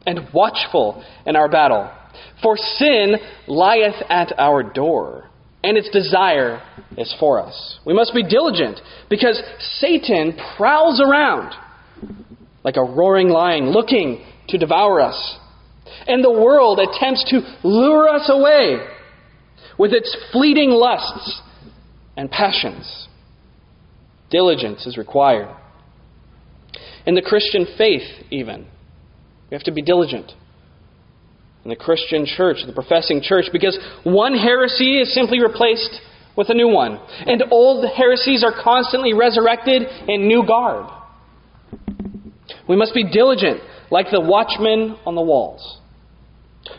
and 0.04 0.26
watchful 0.34 1.04
in 1.24 1.36
our 1.36 1.48
battle 1.48 1.92
for 2.42 2.56
sin 2.56 3.16
lieth 3.46 4.02
at 4.08 4.32
our 4.38 4.62
door, 4.62 5.30
and 5.62 5.76
its 5.76 5.90
desire 5.90 6.62
is 6.96 7.14
for 7.18 7.40
us. 7.40 7.78
We 7.86 7.94
must 7.94 8.14
be 8.14 8.22
diligent, 8.22 8.80
because 9.08 9.42
Satan 9.78 10.36
prowls 10.56 11.00
around 11.00 11.54
like 12.64 12.76
a 12.76 12.82
roaring 12.82 13.28
lion, 13.28 13.70
looking 13.70 14.24
to 14.48 14.58
devour 14.58 15.00
us. 15.00 15.38
And 16.06 16.24
the 16.24 16.32
world 16.32 16.80
attempts 16.80 17.24
to 17.30 17.40
lure 17.62 18.08
us 18.08 18.28
away 18.28 18.78
with 19.78 19.92
its 19.92 20.16
fleeting 20.32 20.70
lusts 20.70 21.40
and 22.16 22.30
passions. 22.30 23.08
Diligence 24.30 24.86
is 24.86 24.96
required. 24.96 25.54
In 27.06 27.14
the 27.14 27.22
Christian 27.22 27.66
faith, 27.76 28.02
even, 28.30 28.66
we 29.50 29.54
have 29.54 29.64
to 29.64 29.72
be 29.72 29.82
diligent 29.82 30.32
in 31.64 31.70
the 31.70 31.76
Christian 31.76 32.26
church, 32.26 32.58
the 32.66 32.72
professing 32.72 33.22
church, 33.22 33.46
because 33.52 33.78
one 34.04 34.34
heresy 34.34 35.00
is 35.00 35.14
simply 35.14 35.40
replaced 35.40 35.98
with 36.36 36.50
a 36.50 36.54
new 36.54 36.68
one. 36.68 37.00
And 37.26 37.42
old 37.50 37.86
heresies 37.96 38.44
are 38.44 38.52
constantly 38.62 39.14
resurrected 39.14 39.82
in 40.08 40.28
new 40.28 40.46
garb. 40.46 40.90
We 42.68 42.76
must 42.76 42.94
be 42.94 43.10
diligent, 43.10 43.60
like 43.90 44.06
the 44.10 44.20
watchmen 44.20 44.96
on 45.06 45.14
the 45.14 45.22
walls. 45.22 45.78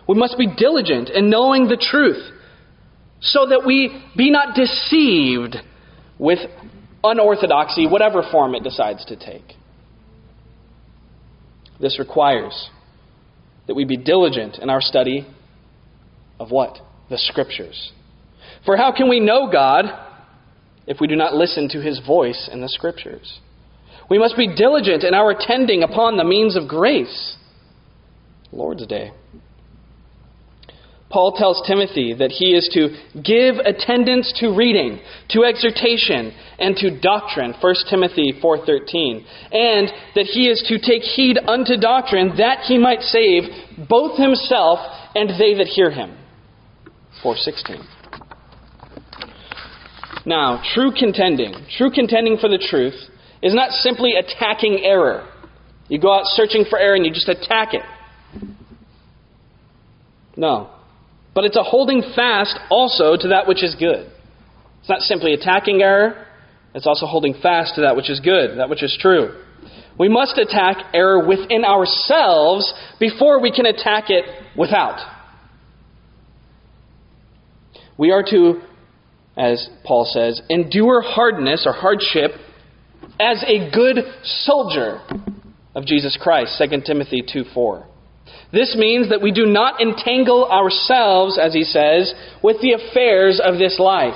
We 0.07 0.15
must 0.15 0.37
be 0.37 0.47
diligent 0.47 1.09
in 1.09 1.29
knowing 1.29 1.67
the 1.67 1.77
truth, 1.77 2.31
so 3.21 3.47
that 3.47 3.65
we 3.65 4.03
be 4.15 4.29
not 4.29 4.55
deceived 4.55 5.55
with 6.19 6.39
unorthodoxy, 7.03 7.87
whatever 7.87 8.23
form 8.31 8.55
it 8.55 8.63
decides 8.63 9.03
to 9.05 9.15
take. 9.15 9.53
This 11.79 11.99
requires 11.99 12.69
that 13.67 13.75
we 13.75 13.85
be 13.85 13.97
diligent 13.97 14.59
in 14.59 14.69
our 14.69 14.81
study 14.81 15.25
of 16.39 16.51
what? 16.51 16.77
The 17.09 17.17
Scriptures. 17.17 17.91
For 18.65 18.77
how 18.77 18.91
can 18.91 19.09
we 19.09 19.19
know 19.19 19.49
God 19.51 19.85
if 20.87 20.99
we 20.99 21.07
do 21.07 21.15
not 21.15 21.33
listen 21.33 21.69
to 21.69 21.81
His 21.81 21.99
voice 22.05 22.49
in 22.51 22.61
the 22.61 22.69
Scriptures? 22.69 23.39
We 24.09 24.19
must 24.19 24.37
be 24.37 24.53
diligent 24.53 25.03
in 25.03 25.13
our 25.13 25.31
attending 25.31 25.83
upon 25.83 26.17
the 26.17 26.23
means 26.23 26.55
of 26.55 26.67
grace. 26.67 27.37
Lord's 28.51 28.85
Day. 28.85 29.11
Paul 31.09 31.33
tells 31.33 31.61
Timothy 31.67 32.13
that 32.15 32.31
he 32.31 32.55
is 32.55 32.67
to 32.73 32.89
give 33.21 33.55
attendance 33.57 34.33
to 34.39 34.55
reading, 34.55 34.99
to 35.29 35.43
exhortation, 35.43 36.33
and 36.59 36.75
to 36.77 36.99
doctrine, 36.99 37.53
1 37.61 37.75
Timothy 37.89 38.33
4:13, 38.41 39.23
and 39.51 39.93
that 40.15 40.25
he 40.25 40.49
is 40.49 40.63
to 40.67 40.79
take 40.79 41.03
heed 41.03 41.37
unto 41.47 41.77
doctrine 41.77 42.35
that 42.37 42.61
he 42.61 42.77
might 42.77 43.01
save 43.01 43.43
both 43.87 44.17
himself 44.17 44.79
and 45.15 45.29
they 45.39 45.53
that 45.53 45.67
hear 45.67 45.91
him. 45.91 46.17
4:16. 47.21 47.85
Now, 50.25 50.61
true 50.73 50.91
contending, 50.91 51.53
true 51.77 51.91
contending 51.91 52.37
for 52.37 52.49
the 52.49 52.57
truth 52.57 53.09
is 53.43 53.53
not 53.53 53.71
simply 53.71 54.15
attacking 54.15 54.83
error. 54.83 55.23
You 55.87 55.99
go 55.99 56.11
out 56.11 56.25
searching 56.25 56.65
for 56.65 56.79
error 56.79 56.95
and 56.95 57.05
you 57.05 57.11
just 57.13 57.29
attack 57.29 57.75
it. 57.75 57.83
No. 60.35 60.71
But 61.35 61.43
it's 61.43 61.57
a 61.57 61.63
holding 61.63 62.01
fast 62.15 62.57
also 62.71 63.15
to 63.17 63.27
that 63.27 63.47
which 63.47 63.63
is 63.63 63.75
good. 63.75 64.09
It's 64.79 64.89
not 64.89 65.01
simply 65.01 65.33
attacking 65.33 65.81
error, 65.81 66.25
it's 66.73 66.87
also 66.87 67.05
holding 67.05 67.33
fast 67.33 67.75
to 67.75 67.81
that 67.81 67.95
which 67.95 68.09
is 68.09 68.19
good, 68.19 68.57
that 68.57 68.69
which 68.69 68.81
is 68.81 68.97
true. 68.99 69.41
We 69.97 70.09
must 70.09 70.37
attack 70.37 70.77
error 70.93 71.25
within 71.25 71.63
ourselves 71.63 72.73
before 72.99 73.41
we 73.41 73.51
can 73.51 73.65
attack 73.65 74.09
it 74.09 74.25
without. 74.57 74.99
We 77.97 78.11
are 78.11 78.23
to, 78.29 78.61
as 79.37 79.69
Paul 79.85 80.05
says, 80.05 80.41
endure 80.49 81.01
hardness 81.01 81.65
or 81.65 81.71
hardship 81.71 82.31
as 83.19 83.43
a 83.47 83.71
good 83.71 84.03
soldier 84.23 85.01
of 85.73 85.85
Jesus 85.85 86.17
Christ, 86.21 86.61
2 86.61 86.81
Timothy 86.85 87.23
2 87.25 87.45
4. 87.53 87.87
This 88.55 88.73
means 88.77 89.09
that 89.09 89.21
we 89.21 89.33
do 89.33 89.45
not 89.45 89.81
entangle 89.81 90.45
ourselves, 90.49 91.37
as 91.37 91.53
he 91.53 91.65
says, 91.65 92.13
with 92.41 92.61
the 92.61 92.71
affairs 92.71 93.41
of 93.43 93.59
this 93.59 93.77
life, 93.79 94.15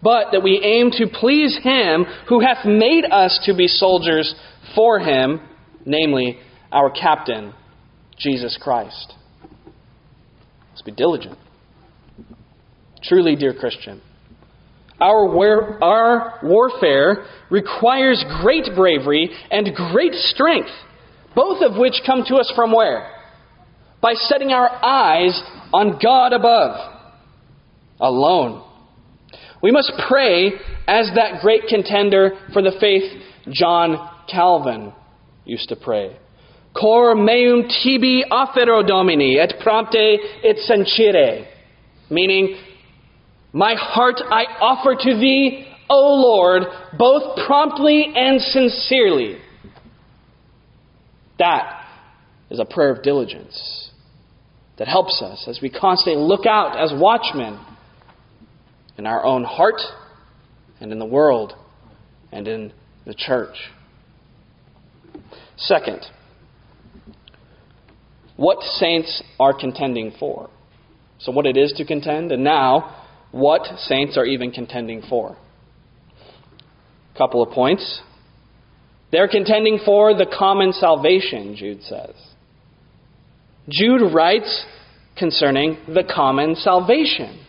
but 0.00 0.26
that 0.30 0.44
we 0.44 0.60
aim 0.62 0.92
to 0.92 1.08
please 1.12 1.58
him 1.60 2.04
who 2.28 2.38
hath 2.38 2.64
made 2.64 3.04
us 3.04 3.40
to 3.46 3.56
be 3.56 3.66
soldiers 3.66 4.36
for 4.76 5.00
him, 5.00 5.40
namely 5.84 6.38
our 6.70 6.92
captain, 6.92 7.52
Jesus 8.16 8.56
Christ. 8.62 9.14
Let's 10.70 10.82
be 10.82 10.92
diligent. 10.92 11.36
Truly, 13.02 13.34
dear 13.34 13.52
Christian, 13.52 14.00
our, 15.00 15.26
war- 15.26 15.82
our 15.82 16.38
warfare 16.44 17.26
requires 17.50 18.24
great 18.42 18.68
bravery 18.76 19.28
and 19.50 19.74
great 19.74 20.12
strength, 20.12 20.70
both 21.34 21.62
of 21.62 21.76
which 21.76 21.94
come 22.06 22.22
to 22.28 22.36
us 22.36 22.52
from 22.54 22.70
where? 22.70 23.10
By 24.04 24.12
setting 24.12 24.50
our 24.50 24.68
eyes 24.84 25.42
on 25.72 25.98
God 25.98 26.34
above, 26.34 26.92
alone. 27.98 28.62
We 29.62 29.72
must 29.72 29.94
pray 30.06 30.52
as 30.86 31.10
that 31.14 31.40
great 31.40 31.62
contender 31.70 32.32
for 32.52 32.60
the 32.60 32.76
faith, 32.78 33.10
John 33.50 33.96
Calvin, 34.30 34.92
used 35.46 35.70
to 35.70 35.76
pray. 35.76 36.18
Cor 36.78 37.14
meum 37.14 37.66
tibi 37.82 38.24
offero 38.30 38.86
domine 38.86 39.38
et 39.40 39.54
prompte 39.64 40.18
et 40.44 40.56
sincere. 40.58 41.46
Meaning, 42.10 42.58
my 43.54 43.74
heart 43.74 44.20
I 44.30 44.44
offer 44.60 44.96
to 45.00 45.18
thee, 45.18 45.66
O 45.88 46.14
Lord, 46.16 46.64
both 46.98 47.38
promptly 47.46 48.12
and 48.14 48.38
sincerely. 48.38 49.38
That 51.38 51.86
is 52.50 52.60
a 52.60 52.66
prayer 52.66 52.90
of 52.90 53.02
diligence 53.02 53.83
that 54.78 54.88
helps 54.88 55.22
us 55.22 55.46
as 55.48 55.60
we 55.62 55.70
constantly 55.70 56.22
look 56.22 56.46
out 56.46 56.78
as 56.78 56.92
watchmen 56.98 57.58
in 58.98 59.06
our 59.06 59.24
own 59.24 59.44
heart 59.44 59.80
and 60.80 60.92
in 60.92 60.98
the 60.98 61.06
world 61.06 61.52
and 62.32 62.48
in 62.48 62.72
the 63.06 63.14
church. 63.14 63.56
Second, 65.56 66.00
what 68.36 68.62
saints 68.62 69.22
are 69.38 69.56
contending 69.58 70.12
for. 70.18 70.50
So, 71.18 71.30
what 71.30 71.46
it 71.46 71.56
is 71.56 71.72
to 71.76 71.84
contend, 71.84 72.32
and 72.32 72.42
now, 72.42 73.04
what 73.30 73.62
saints 73.78 74.16
are 74.18 74.26
even 74.26 74.50
contending 74.50 75.02
for. 75.08 75.36
A 77.14 77.18
couple 77.18 77.42
of 77.42 77.50
points. 77.50 78.02
They're 79.12 79.28
contending 79.28 79.78
for 79.84 80.12
the 80.14 80.26
common 80.26 80.72
salvation, 80.72 81.54
Jude 81.56 81.82
says. 81.84 82.14
Jude 83.68 84.12
writes 84.12 84.64
concerning 85.16 85.78
the 85.86 86.04
common 86.04 86.54
salvation. 86.56 87.40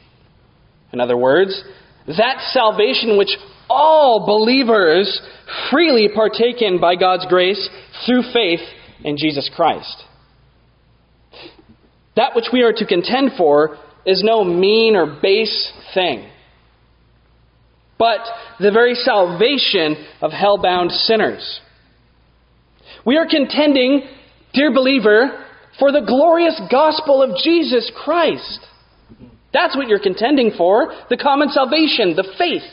In 0.93 0.99
other 0.99 1.17
words, 1.17 1.63
that 2.07 2.39
salvation 2.51 3.17
which 3.17 3.35
all 3.69 4.25
believers 4.25 5.21
freely 5.69 6.07
partake 6.13 6.61
in 6.61 6.79
by 6.79 6.95
God's 6.95 7.25
grace 7.27 7.69
through 8.05 8.21
faith 8.31 8.61
in 9.03 9.17
Jesus 9.17 9.49
Christ. 9.55 10.03
That 12.15 12.35
which 12.35 12.45
we 12.53 12.61
are 12.61 12.73
to 12.73 12.85
contend 12.85 13.31
for 13.37 13.77
is 14.05 14.21
no 14.23 14.43
mean 14.43 14.95
or 14.95 15.19
base 15.21 15.71
thing. 15.93 16.29
but 17.97 18.19
the 18.59 18.71
very 18.71 18.95
salvation 18.95 19.95
of 20.21 20.31
hell-bound 20.31 20.91
sinners. 20.91 21.61
We 23.05 23.17
are 23.17 23.27
contending, 23.27 24.03
dear 24.53 24.73
believer, 24.73 25.44
for 25.79 25.91
the 25.91 26.01
glorious 26.01 26.59
gospel 26.71 27.21
of 27.21 27.37
Jesus 27.43 27.91
Christ. 27.95 28.59
That's 29.53 29.75
what 29.75 29.87
you're 29.87 29.99
contending 29.99 30.51
for 30.57 30.93
the 31.09 31.17
common 31.17 31.49
salvation, 31.49 32.15
the 32.15 32.27
faith. 32.37 32.63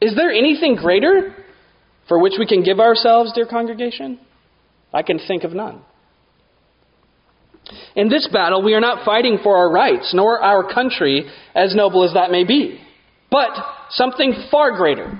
Is 0.00 0.14
there 0.14 0.30
anything 0.30 0.76
greater 0.76 1.34
for 2.06 2.20
which 2.20 2.34
we 2.38 2.46
can 2.46 2.62
give 2.62 2.78
ourselves, 2.78 3.32
dear 3.34 3.46
congregation? 3.46 4.20
I 4.92 5.02
can 5.02 5.18
think 5.18 5.44
of 5.44 5.52
none. 5.52 5.82
In 7.94 8.08
this 8.08 8.28
battle, 8.32 8.62
we 8.62 8.74
are 8.74 8.80
not 8.80 9.04
fighting 9.04 9.38
for 9.42 9.56
our 9.56 9.70
rights, 9.70 10.12
nor 10.14 10.40
our 10.40 10.72
country, 10.72 11.28
as 11.54 11.74
noble 11.74 12.04
as 12.04 12.14
that 12.14 12.30
may 12.30 12.44
be, 12.44 12.80
but 13.30 13.50
something 13.90 14.32
far 14.50 14.76
greater, 14.76 15.18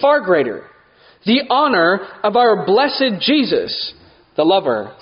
far 0.00 0.20
greater 0.20 0.66
the 1.24 1.42
honor 1.50 2.00
of 2.24 2.36
our 2.36 2.66
blessed 2.66 3.20
Jesus, 3.20 3.94
the 4.36 4.44
lover 4.44 4.94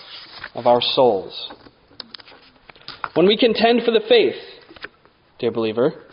of 0.54 0.66
our 0.66 0.80
souls. 0.80 1.52
When 3.14 3.26
we 3.26 3.36
contend 3.36 3.82
for 3.84 3.90
the 3.90 4.02
faith, 4.08 4.36
dear 5.38 5.50
believer, 5.50 6.04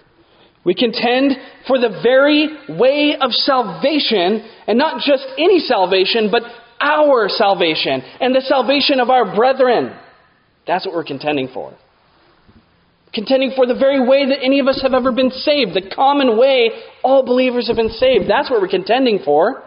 we 0.66 0.74
contend 0.76 1.34
for 1.68 1.80
the 1.80 2.00
very 2.04 2.50
way 2.68 3.16
of 3.20 3.32
salvation, 3.32 4.46
and 4.68 4.78
not 4.78 5.02
just 5.02 5.26
any 5.38 5.60
salvation, 5.60 6.30
but 6.32 6.44
our 6.80 7.30
salvation 7.30 8.02
and 8.20 8.36
the 8.36 8.42
salvation 8.42 9.00
of 9.00 9.10
our 9.10 9.36
brethren. 9.36 9.96
That's 10.66 10.86
what 10.86 10.94
we're 10.94 11.06
contending 11.06 11.50
for. 11.54 11.74
Contending 13.14 13.54
for 13.56 13.66
the 13.66 13.74
very 13.74 14.06
way 14.06 14.26
that 14.28 14.44
any 14.44 14.60
of 14.60 14.68
us 14.68 14.82
have 14.82 14.94
ever 14.94 15.12
been 15.12 15.32
saved, 15.32 15.74
the 15.74 15.90
common 15.96 16.38
way 16.38 16.72
all 17.04 17.24
believers 17.24 17.68
have 17.68 17.78
been 17.78 17.90
saved. 17.90 18.30
That's 18.30 18.50
what 18.52 18.62
we're 18.62 18.68
contending 18.68 19.20
for. 19.24 19.64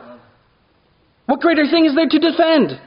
What 1.26 1.40
greater 1.40 1.64
thing 1.66 1.86
is 1.86 1.94
there 1.94 2.08
to 2.08 2.18
defend? 2.18 2.78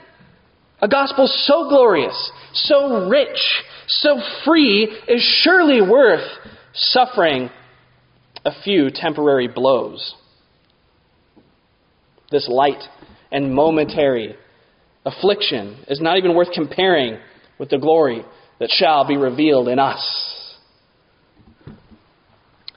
A 0.84 0.88
gospel 0.90 1.28
so 1.28 1.70
glorious, 1.70 2.32
so 2.52 3.08
rich, 3.08 3.64
so 3.88 4.22
free 4.44 4.84
is 5.08 5.22
surely 5.42 5.82
worth 5.82 6.30
suffering 6.74 7.50
a 8.44 8.52
few 8.66 8.90
temporary 8.94 9.48
blows. 9.48 10.14
This 12.32 12.50
light 12.50 12.84
and 13.32 13.54
momentary 13.56 14.36
affliction 15.06 15.86
is 15.88 16.02
not 16.02 16.18
even 16.18 16.36
worth 16.36 16.52
comparing 16.54 17.18
with 17.58 17.70
the 17.70 17.78
glory 17.78 18.26
that 18.60 18.70
shall 18.70 19.08
be 19.08 19.16
revealed 19.16 19.70
in 19.70 19.80
us. 19.80 20.58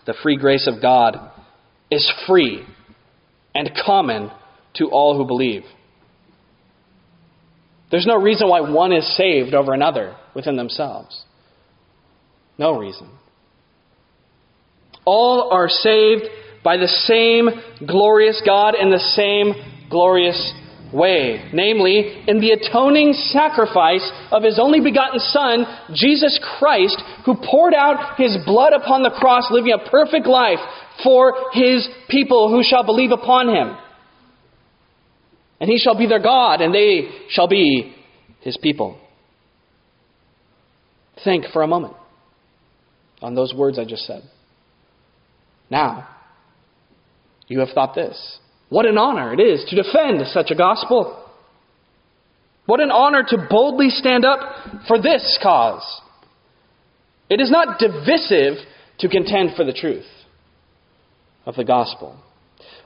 The 0.07 0.15
free 0.23 0.37
grace 0.37 0.69
of 0.73 0.81
God 0.81 1.33
is 1.91 2.09
free 2.29 2.65
and 3.53 3.69
common 3.85 4.31
to 4.75 4.91
all 4.91 5.17
who 5.17 5.27
believe. 5.27 5.65
There's 7.91 8.07
no 8.07 8.17
reason 8.17 8.49
why 8.49 8.61
one 8.61 8.93
is 8.93 9.17
saved 9.17 9.55
over 9.55 9.73
another 9.73 10.17
within 10.35 10.57
themselves. 10.57 11.25
No 12.59 12.79
reason. 12.79 13.09
All 15.05 15.51
are 15.53 15.69
saved 15.69 16.25
by 16.65 16.77
the 16.77 16.89
same 16.89 17.49
glorious 17.87 18.43
God 18.45 18.75
in 18.75 18.91
the 18.91 18.99
same 18.99 19.55
glorious 19.89 20.53
way, 20.93 21.49
namely, 21.53 22.25
in 22.27 22.41
the 22.41 22.51
atoning 22.51 23.13
sacrifice 23.13 24.11
of 24.31 24.43
his 24.43 24.59
only 24.59 24.81
begotten 24.81 25.21
Son, 25.21 25.67
Jesus 25.95 26.41
Christ, 26.59 27.01
who 27.25 27.35
poured 27.35 27.75
out 27.75 28.17
his 28.17 28.37
blood 28.45 28.73
upon 28.73 29.03
the 29.03 29.11
cross, 29.11 29.49
living 29.51 29.73
a 29.73 29.91
perfect 29.91 30.27
life 30.27 30.59
for 31.05 31.35
his 31.53 31.89
people 32.09 32.51
who 32.51 32.63
shall 32.63 32.85
believe 32.85 33.11
upon 33.11 33.49
him. 33.49 33.77
And 35.61 35.71
he 35.71 35.79
shall 35.79 35.97
be 35.97 36.07
their 36.07 36.23
God, 36.23 36.61
and 36.61 36.75
they 36.75 37.09
shall 37.31 37.49
be 37.49 37.95
his 38.41 38.57
people. 38.57 38.99
Think 41.25 41.47
for 41.53 41.63
a 41.63 41.67
moment 41.67 41.95
on 43.23 43.35
those 43.35 43.55
words 43.55 43.79
I 43.79 43.85
just 43.85 44.07
said. 44.07 44.23
Now, 45.71 46.09
you 47.49 47.61
have 47.61 47.71
thought 47.75 47.95
this. 47.95 48.39
What 48.69 48.87
an 48.87 48.99
honor 48.99 49.33
it 49.33 49.41
is 49.41 49.65
to 49.69 49.77
defend 49.77 50.27
such 50.29 50.51
a 50.51 50.55
gospel. 50.55 51.25
What 52.67 52.81
an 52.81 52.91
honor 52.91 53.23
to 53.29 53.47
boldly 53.49 53.91
stand 53.91 54.25
up 54.25 54.41
for 54.89 55.01
this 55.01 55.39
cause. 55.43 55.85
It 57.31 57.41
is 57.41 57.51
not 57.51 57.79
divisive 57.79 58.55
to 58.99 59.09
contend 59.09 59.51
for 59.57 59.65
the 59.65 59.73
truth 59.73 60.07
of 61.45 61.55
the 61.55 61.65
gospel, 61.65 62.17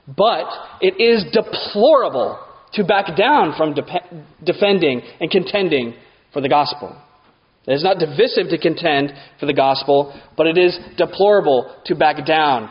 but 0.07 0.47
it 0.81 1.01
is 1.01 1.25
deplorable 1.33 2.39
to 2.75 2.85
back 2.85 3.17
down 3.17 3.55
from 3.57 3.75
de- 3.75 4.27
defending 4.45 5.03
and 5.21 5.31
contending 5.31 5.95
for 6.33 6.41
the 6.41 6.49
gospel. 6.49 6.97
It 7.67 7.75
is 7.75 7.85
not 7.85 7.99
divisive 7.99 8.49
to 8.51 8.59
contend 8.59 9.13
for 9.39 9.47
the 9.47 9.53
gospel, 9.53 10.19
but 10.37 10.47
it 10.47 10.57
is 10.57 10.79
deplorable 10.97 11.75
to 11.87 11.95
back 11.95 12.25
down 12.27 12.71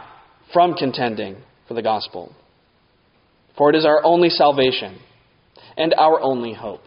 from 0.52 0.74
contending 0.74 1.38
for 1.68 1.74
the 1.74 1.82
gospel. 1.82 2.34
For 3.58 3.70
it 3.70 3.76
is 3.76 3.86
our 3.86 4.04
only 4.04 4.30
salvation 4.30 5.00
and 5.78 5.94
our 5.98 6.20
only 6.22 6.54
hope. 6.54 6.82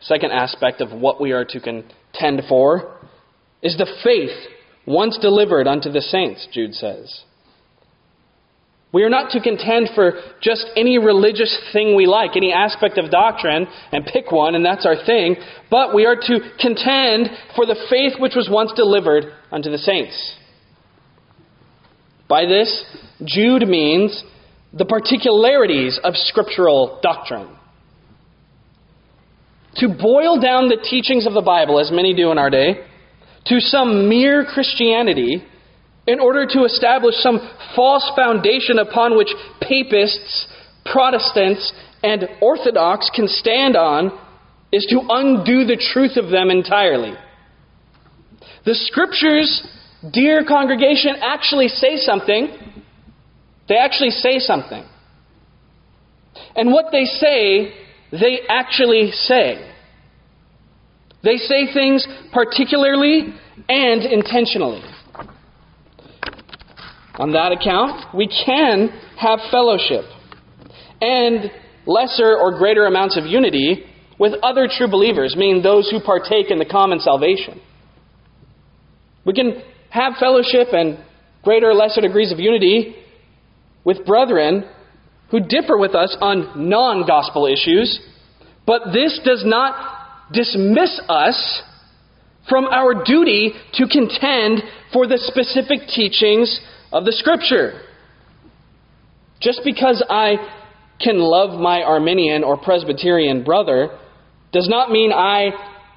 Second 0.00 0.32
aspect 0.32 0.80
of 0.80 0.92
what 0.92 1.20
we 1.20 1.32
are 1.32 1.44
to 1.44 1.60
contend 1.60 2.42
for 2.48 2.98
is 3.62 3.76
the 3.76 3.86
faith 4.02 4.36
once 4.86 5.16
delivered 5.20 5.68
unto 5.68 5.90
the 5.90 6.00
saints, 6.00 6.48
Jude 6.52 6.74
says. 6.74 7.22
We 8.92 9.04
are 9.04 9.08
not 9.08 9.30
to 9.30 9.40
contend 9.40 9.90
for 9.94 10.20
just 10.42 10.66
any 10.76 10.98
religious 10.98 11.56
thing 11.72 11.96
we 11.96 12.06
like, 12.06 12.36
any 12.36 12.52
aspect 12.52 12.98
of 12.98 13.10
doctrine, 13.10 13.66
and 13.90 14.04
pick 14.04 14.30
one, 14.30 14.54
and 14.54 14.64
that's 14.64 14.84
our 14.84 14.96
thing, 15.06 15.36
but 15.70 15.94
we 15.94 16.04
are 16.04 16.16
to 16.16 16.40
contend 16.60 17.30
for 17.56 17.64
the 17.64 17.76
faith 17.88 18.20
which 18.20 18.34
was 18.36 18.48
once 18.50 18.70
delivered 18.76 19.32
unto 19.50 19.70
the 19.70 19.78
saints. 19.78 20.36
By 22.28 22.44
this, 22.44 22.84
Jude 23.24 23.66
means 23.66 24.24
the 24.74 24.84
particularities 24.84 25.98
of 26.04 26.14
scriptural 26.14 27.00
doctrine. 27.02 27.56
To 29.76 29.88
boil 29.88 30.38
down 30.38 30.68
the 30.68 30.86
teachings 30.88 31.26
of 31.26 31.32
the 31.32 31.40
Bible, 31.40 31.80
as 31.80 31.90
many 31.90 32.14
do 32.14 32.30
in 32.30 32.36
our 32.36 32.50
day, 32.50 32.84
to 33.46 33.60
some 33.60 34.08
mere 34.08 34.44
Christianity 34.44 35.44
in 36.06 36.18
order 36.18 36.46
to 36.46 36.64
establish 36.64 37.14
some 37.16 37.38
false 37.76 38.10
foundation 38.16 38.78
upon 38.78 39.16
which 39.16 39.32
papists, 39.60 40.48
Protestants, 40.84 41.72
and 42.02 42.28
Orthodox 42.40 43.10
can 43.14 43.28
stand 43.28 43.76
on 43.76 44.18
is 44.72 44.86
to 44.90 45.00
undo 45.08 45.64
the 45.64 45.76
truth 45.92 46.16
of 46.16 46.30
them 46.30 46.50
entirely. 46.50 47.12
The 48.64 48.74
scriptures, 48.74 49.66
dear 50.12 50.44
congregation, 50.44 51.16
actually 51.20 51.68
say 51.68 51.96
something. 51.96 52.48
They 53.68 53.76
actually 53.76 54.10
say 54.10 54.38
something. 54.38 54.84
And 56.56 56.72
what 56.72 56.86
they 56.90 57.04
say, 57.04 57.74
they 58.10 58.40
actually 58.48 59.12
say. 59.12 59.70
They 61.22 61.36
say 61.36 61.72
things 61.72 62.06
particularly 62.32 63.34
and 63.68 64.02
intentionally. 64.02 64.82
On 67.16 67.32
that 67.32 67.52
account, 67.52 68.14
we 68.14 68.26
can 68.26 68.88
have 69.18 69.38
fellowship 69.50 70.04
and 71.00 71.50
lesser 71.86 72.36
or 72.36 72.56
greater 72.58 72.86
amounts 72.86 73.18
of 73.18 73.26
unity 73.26 73.84
with 74.18 74.34
other 74.42 74.68
true 74.70 74.88
believers, 74.88 75.34
meaning 75.36 75.62
those 75.62 75.90
who 75.90 76.00
partake 76.00 76.50
in 76.50 76.58
the 76.58 76.64
common 76.64 77.00
salvation. 77.00 77.60
We 79.24 79.34
can 79.34 79.62
have 79.90 80.14
fellowship 80.18 80.68
and 80.72 80.98
greater 81.42 81.70
or 81.70 81.74
lesser 81.74 82.00
degrees 82.00 82.32
of 82.32 82.38
unity 82.38 82.94
with 83.84 84.06
brethren 84.06 84.64
who 85.30 85.40
differ 85.40 85.76
with 85.76 85.94
us 85.94 86.16
on 86.20 86.68
non 86.68 87.06
gospel 87.06 87.46
issues, 87.46 88.00
but 88.66 88.92
this 88.92 89.20
does 89.24 89.42
not 89.44 90.32
dismiss 90.32 91.00
us 91.08 91.62
from 92.48 92.66
our 92.66 93.04
duty 93.04 93.52
to 93.74 93.86
contend 93.86 94.62
for 94.92 95.06
the 95.06 95.18
specific 95.18 95.88
teachings 95.88 96.60
of 96.92 97.04
the 97.04 97.12
Scripture. 97.12 97.80
Just 99.40 99.62
because 99.64 100.04
I 100.08 100.36
can 101.00 101.18
love 101.18 101.58
my 101.58 101.82
Arminian 101.82 102.44
or 102.44 102.56
Presbyterian 102.56 103.42
brother 103.42 103.98
does 104.52 104.68
not 104.68 104.90
mean 104.90 105.12
I 105.12 105.50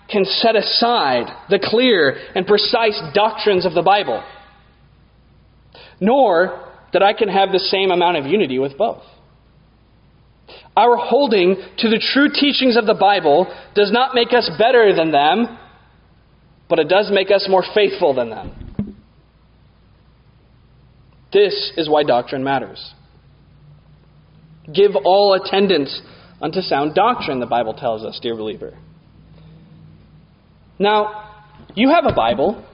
can 0.10 0.26
set 0.26 0.56
aside 0.56 1.26
the 1.50 1.60
clear 1.62 2.18
and 2.34 2.48
precise 2.48 3.00
doctrines 3.14 3.66
of 3.66 3.74
the 3.74 3.82
Bible, 3.82 4.24
nor 6.00 6.72
that 6.94 7.04
I 7.04 7.14
can 7.14 7.28
have 7.28 7.52
the 7.52 7.60
same 7.60 7.92
amount 7.92 8.18
of 8.18 8.26
unity 8.26 8.58
with 8.58 8.78
both. 8.78 9.04
Our 10.78 10.96
holding 10.96 11.56
to 11.80 11.90
the 11.90 12.02
true 12.14 12.30
teachings 12.34 12.78
of 12.78 12.86
the 12.86 12.94
Bible 12.94 13.48
does 13.76 13.92
not 13.92 14.14
make 14.16 14.34
us 14.34 14.50
better 14.58 14.94
than 14.96 15.12
them, 15.12 15.58
but 16.70 16.80
it 16.80 16.88
does 16.88 17.10
make 17.12 17.32
us 17.32 17.48
more 17.50 17.64
faithful 17.74 18.14
than 18.14 18.30
them. 18.30 18.65
This 21.36 21.74
is 21.76 21.90
why 21.90 22.04
doctrine 22.04 22.46
matters. 22.46 22.94
Give 24.74 24.92
all 25.04 25.34
attendance 25.34 26.02
unto 26.42 26.62
sound 26.62 26.96
doctrine, 26.96 27.42
the 27.42 27.46
Bible 27.46 27.74
tells 27.74 28.06
us, 28.06 28.18
dear 28.22 28.38
believer. 28.38 28.78
Now, 30.80 31.44
you 31.76 31.90
have 31.90 32.06
a 32.06 32.14
Bible, 32.14 32.66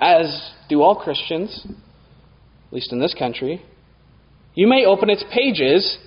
as 0.00 0.52
do 0.68 0.80
all 0.80 0.94
Christians, 0.94 1.66
at 1.66 2.72
least 2.72 2.92
in 2.92 3.00
this 3.00 3.14
country. 3.18 3.60
You 4.54 4.68
may 4.68 4.84
open 4.84 5.10
its 5.10 5.24
pages 5.34 5.98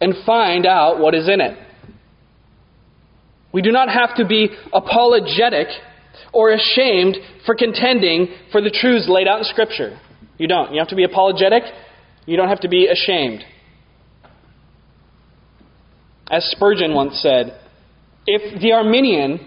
and 0.00 0.14
find 0.24 0.64
out 0.64 1.00
what 1.00 1.14
is 1.14 1.28
in 1.28 1.42
it. 1.42 1.58
We 3.52 3.60
do 3.60 3.72
not 3.72 3.90
have 3.90 4.16
to 4.16 4.26
be 4.26 4.48
apologetic 4.72 5.66
or 6.32 6.50
ashamed 6.50 7.18
for 7.44 7.54
contending 7.54 8.28
for 8.52 8.62
the 8.62 8.70
truths 8.70 9.06
laid 9.06 9.28
out 9.28 9.40
in 9.40 9.44
Scripture. 9.44 9.98
You 10.40 10.48
don't. 10.48 10.72
You 10.72 10.78
have 10.78 10.88
to 10.88 10.96
be 10.96 11.04
apologetic. 11.04 11.64
You 12.24 12.38
don't 12.38 12.48
have 12.48 12.60
to 12.60 12.68
be 12.68 12.86
ashamed. 12.86 13.44
As 16.30 16.42
Spurgeon 16.46 16.94
once 16.94 17.20
said, 17.20 17.60
if 18.26 18.58
the 18.58 18.72
Arminian 18.72 19.46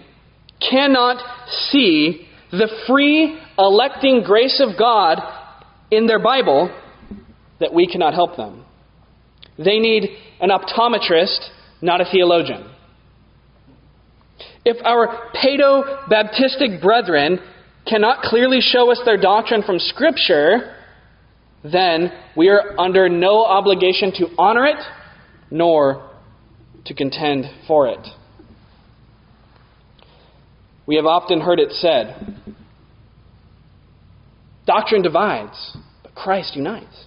cannot 0.60 1.20
see 1.48 2.28
the 2.52 2.68
free 2.86 3.36
electing 3.58 4.22
grace 4.24 4.62
of 4.64 4.78
God 4.78 5.18
in 5.90 6.06
their 6.06 6.20
Bible, 6.20 6.72
that 7.58 7.74
we 7.74 7.88
cannot 7.88 8.14
help 8.14 8.36
them. 8.36 8.64
They 9.58 9.80
need 9.80 10.10
an 10.40 10.50
optometrist, 10.50 11.48
not 11.82 12.02
a 12.02 12.04
theologian. 12.04 12.70
If 14.64 14.76
our 14.84 15.32
Paedo 15.34 16.08
Baptistic 16.08 16.80
brethren 16.80 17.40
cannot 17.84 18.22
clearly 18.22 18.60
show 18.60 18.92
us 18.92 19.00
their 19.04 19.20
doctrine 19.20 19.64
from 19.64 19.80
Scripture, 19.80 20.76
then 21.64 22.12
we 22.36 22.48
are 22.48 22.78
under 22.78 23.08
no 23.08 23.44
obligation 23.44 24.12
to 24.12 24.26
honor 24.38 24.66
it 24.66 24.82
nor 25.50 26.10
to 26.84 26.94
contend 26.94 27.46
for 27.66 27.88
it. 27.88 28.06
We 30.86 30.96
have 30.96 31.06
often 31.06 31.40
heard 31.40 31.58
it 31.58 31.72
said 31.72 32.36
doctrine 34.66 35.02
divides, 35.02 35.76
but 36.02 36.14
Christ 36.14 36.56
unites. 36.56 37.06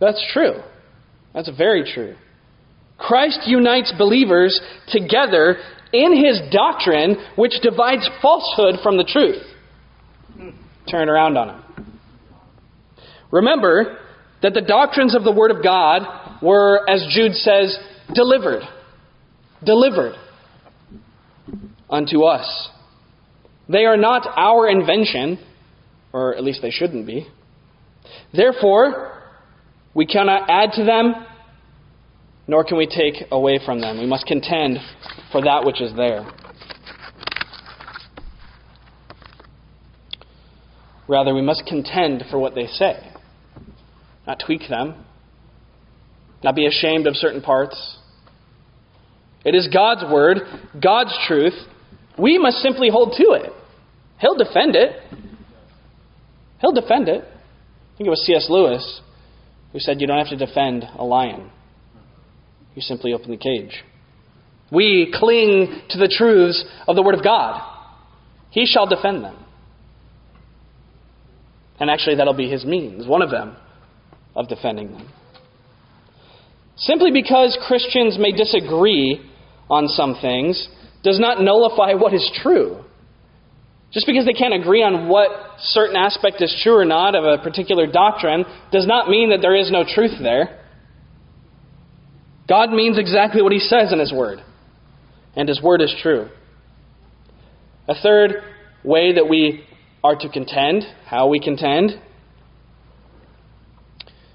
That's 0.00 0.24
true. 0.32 0.54
That's 1.34 1.50
very 1.56 1.90
true. 1.90 2.16
Christ 2.98 3.40
unites 3.46 3.92
believers 3.96 4.60
together 4.88 5.56
in 5.92 6.16
his 6.16 6.40
doctrine, 6.50 7.16
which 7.36 7.60
divides 7.62 8.08
falsehood 8.20 8.76
from 8.82 8.96
the 8.96 9.04
truth. 9.04 9.42
Turn 10.90 11.08
around 11.08 11.36
on 11.36 11.48
him. 11.50 11.61
Remember 13.32 13.98
that 14.42 14.54
the 14.54 14.60
doctrines 14.60 15.16
of 15.16 15.24
the 15.24 15.32
Word 15.32 15.50
of 15.50 15.64
God 15.64 16.02
were, 16.40 16.88
as 16.88 17.04
Jude 17.10 17.34
says, 17.34 17.76
delivered. 18.14 18.62
Delivered 19.64 20.14
unto 21.90 22.22
us. 22.22 22.68
They 23.68 23.84
are 23.84 23.96
not 23.96 24.26
our 24.36 24.68
invention, 24.68 25.38
or 26.12 26.36
at 26.36 26.44
least 26.44 26.60
they 26.62 26.70
shouldn't 26.70 27.06
be. 27.06 27.26
Therefore, 28.34 29.22
we 29.94 30.06
cannot 30.06 30.50
add 30.50 30.72
to 30.74 30.84
them, 30.84 31.14
nor 32.46 32.64
can 32.64 32.76
we 32.76 32.86
take 32.86 33.28
away 33.30 33.60
from 33.64 33.80
them. 33.80 33.98
We 33.98 34.06
must 34.06 34.26
contend 34.26 34.78
for 35.30 35.42
that 35.42 35.64
which 35.64 35.80
is 35.80 35.94
there. 35.94 36.26
Rather, 41.08 41.34
we 41.34 41.42
must 41.42 41.64
contend 41.66 42.24
for 42.30 42.38
what 42.38 42.54
they 42.54 42.66
say, 42.66 43.11
not 44.26 44.42
tweak 44.44 44.62
them, 44.68 45.04
not 46.42 46.54
be 46.54 46.66
ashamed 46.66 47.06
of 47.06 47.16
certain 47.16 47.40
parts. 47.40 47.98
It 49.44 49.54
is 49.54 49.68
God's 49.72 50.04
word, 50.10 50.38
God's 50.80 51.16
truth. 51.26 51.54
We 52.18 52.38
must 52.38 52.58
simply 52.58 52.88
hold 52.90 53.14
to 53.16 53.32
it. 53.32 53.52
He'll 54.20 54.36
defend 54.36 54.76
it. 54.76 55.02
He'll 56.60 56.72
defend 56.72 57.08
it. 57.08 57.24
I 57.24 57.96
think 57.96 58.06
it 58.06 58.10
was 58.10 58.24
C.S. 58.24 58.46
Lewis 58.48 59.00
who 59.72 59.78
said 59.80 60.00
you 60.00 60.06
don't 60.06 60.18
have 60.18 60.28
to 60.28 60.36
defend 60.36 60.84
a 60.96 61.04
lion. 61.04 61.50
You 62.74 62.82
simply 62.82 63.12
open 63.12 63.30
the 63.30 63.36
cage. 63.36 63.82
We 64.70 65.12
cling 65.14 65.82
to 65.90 65.98
the 65.98 66.08
truths 66.08 66.64
of 66.86 66.96
the 66.96 67.02
Word 67.02 67.14
of 67.14 67.24
God. 67.24 67.60
He 68.50 68.66
shall 68.66 68.86
defend 68.86 69.24
them. 69.24 69.36
And 71.80 71.90
actually, 71.90 72.16
that'll 72.16 72.34
be 72.34 72.48
his 72.48 72.64
means, 72.64 73.06
one 73.06 73.22
of 73.22 73.30
them, 73.30 73.56
of 74.34 74.48
defending 74.48 74.92
them. 74.92 75.08
Simply 76.76 77.10
because 77.12 77.58
Christians 77.66 78.18
may 78.18 78.32
disagree 78.32 79.20
on 79.68 79.88
some 79.88 80.16
things 80.20 80.68
does 81.02 81.18
not 81.18 81.40
nullify 81.40 81.94
what 81.94 82.14
is 82.14 82.30
true. 82.42 82.82
Just 83.92 84.06
because 84.06 84.24
they 84.24 84.32
can't 84.32 84.54
agree 84.54 84.82
on 84.82 85.08
what 85.08 85.30
certain 85.58 85.96
aspect 85.96 86.40
is 86.40 86.54
true 86.62 86.76
or 86.76 86.84
not 86.84 87.14
of 87.14 87.24
a 87.24 87.42
particular 87.42 87.86
doctrine 87.86 88.44
does 88.70 88.86
not 88.86 89.08
mean 89.08 89.30
that 89.30 89.40
there 89.42 89.54
is 89.54 89.70
no 89.70 89.84
truth 89.86 90.12
there. 90.20 90.60
God 92.48 92.70
means 92.70 92.98
exactly 92.98 93.42
what 93.42 93.52
He 93.52 93.58
says 93.58 93.92
in 93.92 93.98
His 93.98 94.12
Word, 94.12 94.40
and 95.36 95.48
His 95.48 95.62
Word 95.62 95.82
is 95.82 95.94
true. 96.02 96.28
A 97.86 97.94
third 97.94 98.42
way 98.82 99.14
that 99.14 99.28
we 99.28 99.64
are 100.02 100.16
to 100.16 100.28
contend, 100.28 100.84
how 101.06 101.28
we 101.28 101.38
contend, 101.38 101.92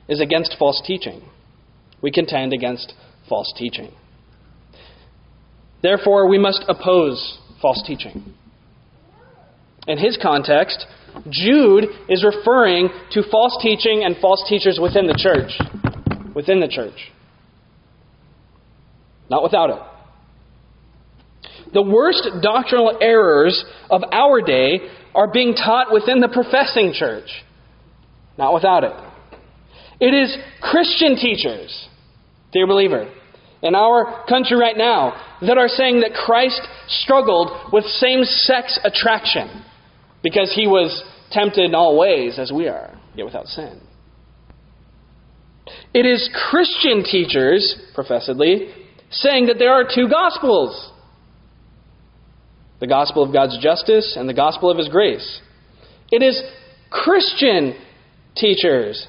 is 0.08 0.20
against 0.22 0.56
false 0.58 0.82
teaching. 0.86 1.22
We 2.02 2.12
contend 2.12 2.54
against 2.54 2.93
false 3.28 3.52
teaching. 3.58 3.91
Therefore, 5.82 6.28
we 6.28 6.38
must 6.38 6.63
oppose 6.67 7.39
false 7.62 7.84
teaching. 7.86 8.34
In 9.88 9.98
his 9.98 10.17
context, 10.22 10.86
Jude 11.30 11.86
is 12.10 12.24
referring 12.24 12.89
to 13.12 13.24
false 13.32 13.58
teaching 13.62 14.04
and 14.04 14.15
false 14.17 14.43
teachers 14.48 14.80
within 14.82 15.08
the 15.08 15.17
church. 15.17 15.52
Within 16.36 16.60
the 16.60 16.67
church. 16.67 17.12
Not 19.30 19.43
without 19.43 19.70
it. 19.70 19.80
The 21.74 21.82
worst 21.82 22.28
doctrinal 22.41 22.98
errors 23.02 23.65
of 23.89 24.02
our 24.12 24.41
day 24.41 24.80
are 25.13 25.32
being 25.32 25.54
taught 25.54 25.91
within 25.91 26.20
the 26.22 26.30
professing 26.30 26.93
church. 26.93 27.30
Not 28.38 28.54
without 28.54 28.84
it. 28.84 28.93
It 29.99 30.13
is 30.13 30.38
Christian 30.62 31.15
teachers, 31.15 31.88
dear 32.51 32.67
believer, 32.67 33.12
in 33.63 33.73
our 33.73 34.25
country 34.27 34.57
right 34.57 34.77
now 34.77 35.38
that 35.41 35.57
are 35.57 35.67
saying 35.67 36.01
that 36.01 36.13
Christ 36.13 36.62
struggled 36.88 37.73
with 37.73 37.83
same 37.86 38.23
sex 38.23 38.79
attraction 38.83 39.63
because 40.21 40.53
he 40.53 40.67
was 40.67 41.03
tempted 41.31 41.65
in 41.65 41.75
all 41.75 41.97
ways 41.97 42.38
as 42.38 42.51
we 42.51 42.67
are, 42.67 42.97
yet 43.15 43.25
without 43.25 43.47
sin. 43.47 43.81
It 45.93 46.05
is 46.05 46.29
Christian 46.49 47.03
teachers, 47.03 47.75
professedly, 47.95 48.69
saying 49.10 49.47
that 49.47 49.57
there 49.57 49.71
are 49.71 49.83
two 49.83 50.07
gospels 50.10 50.91
the 52.79 52.88
gospel 52.88 53.23
of 53.23 53.33
God's 53.33 53.57
justice 53.60 54.15
and 54.15 54.29
the 54.29 54.36
gospel 54.36 54.69
of 54.69 54.77
his 54.77 54.88
grace. 54.88 55.41
It 56.12 56.21
is 56.21 56.39
Christian 56.91 57.75
teachers 58.36 59.07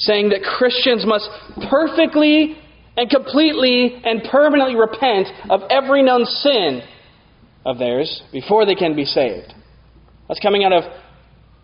saying 0.00 0.30
that 0.30 0.42
Christians 0.42 1.04
must 1.06 1.28
perfectly 1.70 2.56
and 2.96 3.08
completely 3.08 4.00
and 4.04 4.22
permanently 4.30 4.74
repent 4.74 5.28
of 5.48 5.62
every 5.70 6.02
known 6.02 6.24
sin 6.24 6.82
of 7.64 7.78
theirs 7.78 8.22
before 8.32 8.66
they 8.66 8.74
can 8.74 8.96
be 8.96 9.04
saved. 9.04 9.52
That's 10.28 10.40
coming 10.40 10.64
out 10.64 10.72
of 10.72 10.84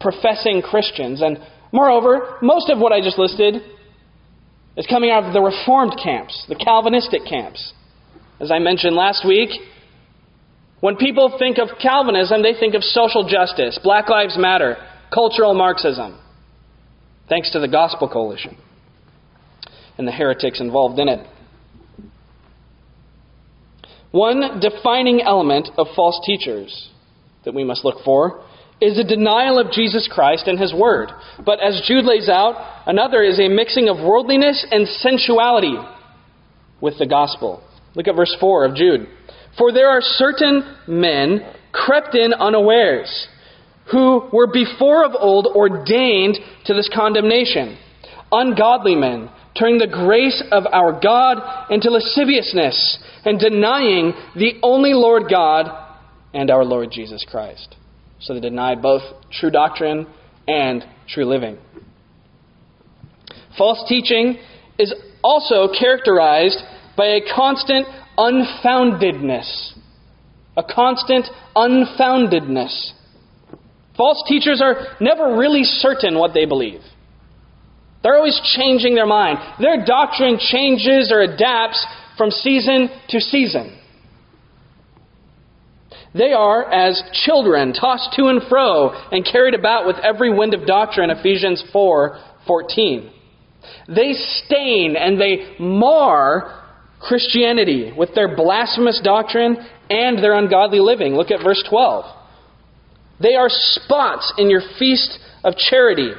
professing 0.00 0.62
Christians. 0.62 1.22
And 1.22 1.38
moreover, 1.72 2.38
most 2.42 2.70
of 2.70 2.78
what 2.78 2.92
I 2.92 3.00
just 3.00 3.18
listed 3.18 3.62
is 4.76 4.86
coming 4.86 5.10
out 5.10 5.24
of 5.24 5.32
the 5.32 5.40
Reformed 5.40 5.96
camps, 6.02 6.44
the 6.48 6.54
Calvinistic 6.54 7.22
camps. 7.28 7.72
As 8.38 8.50
I 8.50 8.58
mentioned 8.58 8.94
last 8.94 9.26
week, 9.26 9.48
when 10.80 10.96
people 10.96 11.34
think 11.38 11.56
of 11.58 11.68
Calvinism, 11.80 12.42
they 12.42 12.52
think 12.52 12.74
of 12.74 12.82
social 12.82 13.26
justice, 13.26 13.78
Black 13.82 14.10
Lives 14.10 14.36
Matter, 14.38 14.76
cultural 15.12 15.54
Marxism, 15.54 16.18
thanks 17.28 17.50
to 17.52 17.60
the 17.60 17.68
Gospel 17.68 18.08
Coalition 18.08 18.56
and 19.98 20.06
the 20.06 20.12
heretics 20.12 20.60
involved 20.60 20.98
in 20.98 21.08
it. 21.08 21.26
One 24.10 24.60
defining 24.60 25.20
element 25.20 25.68
of 25.76 25.88
false 25.94 26.20
teachers 26.24 26.90
that 27.44 27.54
we 27.54 27.64
must 27.64 27.84
look 27.84 28.04
for 28.04 28.42
is 28.80 28.98
a 28.98 29.04
denial 29.04 29.58
of 29.58 29.72
Jesus 29.72 30.08
Christ 30.12 30.46
and 30.46 30.58
His 30.58 30.74
Word. 30.74 31.10
But 31.44 31.60
as 31.60 31.82
Jude 31.86 32.04
lays 32.04 32.28
out, 32.28 32.84
another 32.86 33.22
is 33.22 33.38
a 33.40 33.48
mixing 33.48 33.88
of 33.88 33.96
worldliness 33.96 34.66
and 34.70 34.86
sensuality 34.86 35.76
with 36.80 36.98
the 36.98 37.06
gospel. 37.06 37.62
Look 37.94 38.08
at 38.08 38.16
verse 38.16 38.36
4 38.38 38.66
of 38.66 38.74
Jude. 38.74 39.08
For 39.56 39.72
there 39.72 39.88
are 39.88 40.00
certain 40.02 40.76
men 40.86 41.40
crept 41.72 42.14
in 42.14 42.34
unawares, 42.34 43.28
who 43.90 44.28
were 44.32 44.46
before 44.46 45.04
of 45.04 45.12
old 45.18 45.46
ordained 45.46 46.38
to 46.64 46.74
this 46.74 46.90
condemnation. 46.92 47.78
Ungodly 48.32 48.96
men, 48.96 49.30
turning 49.58 49.78
the 49.78 49.86
grace 49.86 50.42
of 50.50 50.64
our 50.72 50.98
God 51.00 51.70
into 51.70 51.90
lasciviousness, 51.90 52.98
and 53.24 53.38
denying 53.38 54.12
the 54.34 54.54
only 54.62 54.92
Lord 54.92 55.24
God 55.30 55.66
and 56.34 56.50
our 56.50 56.64
Lord 56.64 56.90
Jesus 56.90 57.24
Christ. 57.28 57.76
So 58.20 58.34
they 58.34 58.40
denied 58.40 58.82
both 58.82 59.02
true 59.30 59.50
doctrine 59.50 60.06
and 60.48 60.84
true 61.08 61.24
living. 61.24 61.58
False 63.56 63.84
teaching 63.88 64.38
is 64.78 64.92
also 65.22 65.68
characterized 65.72 66.58
by 66.96 67.06
a 67.06 67.20
constant 67.34 67.86
unfoundedness. 68.18 69.72
A 70.56 70.62
constant 70.62 71.26
unfoundedness. 71.54 72.92
False 73.96 74.22
teachers 74.28 74.60
are 74.62 74.96
never 75.00 75.36
really 75.36 75.64
certain 75.64 76.18
what 76.18 76.34
they 76.34 76.44
believe. 76.44 76.80
They're 78.02 78.16
always 78.16 78.40
changing 78.56 78.94
their 78.94 79.06
mind. 79.06 79.38
Their 79.60 79.84
doctrine 79.84 80.38
changes 80.38 81.10
or 81.12 81.22
adapts 81.22 81.84
from 82.16 82.30
season 82.30 82.88
to 83.08 83.20
season. 83.20 83.76
They 86.14 86.32
are 86.32 86.72
as 86.72 87.02
children, 87.24 87.72
tossed 87.72 88.14
to 88.16 88.28
and 88.28 88.40
fro 88.48 88.90
and 89.10 89.24
carried 89.24 89.54
about 89.54 89.86
with 89.86 89.96
every 89.96 90.32
wind 90.32 90.54
of 90.54 90.66
doctrine, 90.66 91.10
Ephesians 91.10 91.62
4 91.72 92.18
14. 92.46 93.10
They 93.88 94.12
stain 94.12 94.96
and 94.96 95.20
they 95.20 95.56
mar 95.58 96.64
Christianity 97.00 97.92
with 97.96 98.14
their 98.14 98.34
blasphemous 98.34 99.00
doctrine 99.02 99.56
and 99.90 100.18
their 100.18 100.34
ungodly 100.34 100.80
living. 100.80 101.14
Look 101.14 101.30
at 101.30 101.42
verse 101.44 101.62
12. 101.68 102.04
They 103.20 103.34
are 103.34 103.48
spots 103.48 104.32
in 104.38 104.50
your 104.50 104.62
feast 104.78 105.18
of 105.44 105.56
charity 105.56 106.12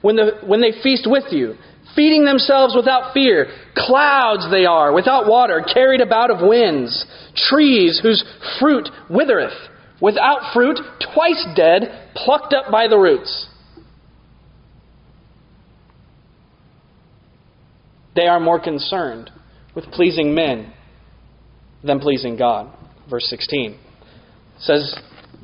when, 0.00 0.16
the, 0.16 0.38
when 0.44 0.60
they 0.60 0.72
feast 0.82 1.06
with 1.06 1.24
you, 1.30 1.54
feeding 1.94 2.24
themselves 2.24 2.74
without 2.74 3.12
fear. 3.12 3.46
Clouds 3.76 4.46
they 4.50 4.64
are, 4.64 4.92
without 4.92 5.26
water, 5.26 5.62
carried 5.62 6.00
about 6.00 6.30
of 6.30 6.38
winds. 6.40 7.04
Trees 7.34 8.00
whose 8.02 8.24
fruit 8.58 8.88
withereth, 9.10 9.52
without 10.00 10.52
fruit, 10.54 10.78
twice 11.12 11.46
dead, 11.54 12.10
plucked 12.14 12.54
up 12.54 12.70
by 12.70 12.88
the 12.88 12.96
roots. 12.96 13.48
They 18.16 18.26
are 18.26 18.40
more 18.40 18.60
concerned 18.60 19.30
with 19.74 19.84
pleasing 19.86 20.34
men 20.34 20.72
than 21.84 22.00
pleasing 22.00 22.36
God. 22.36 22.74
Verse 23.08 23.26
16 23.28 23.78
says, 24.58 24.94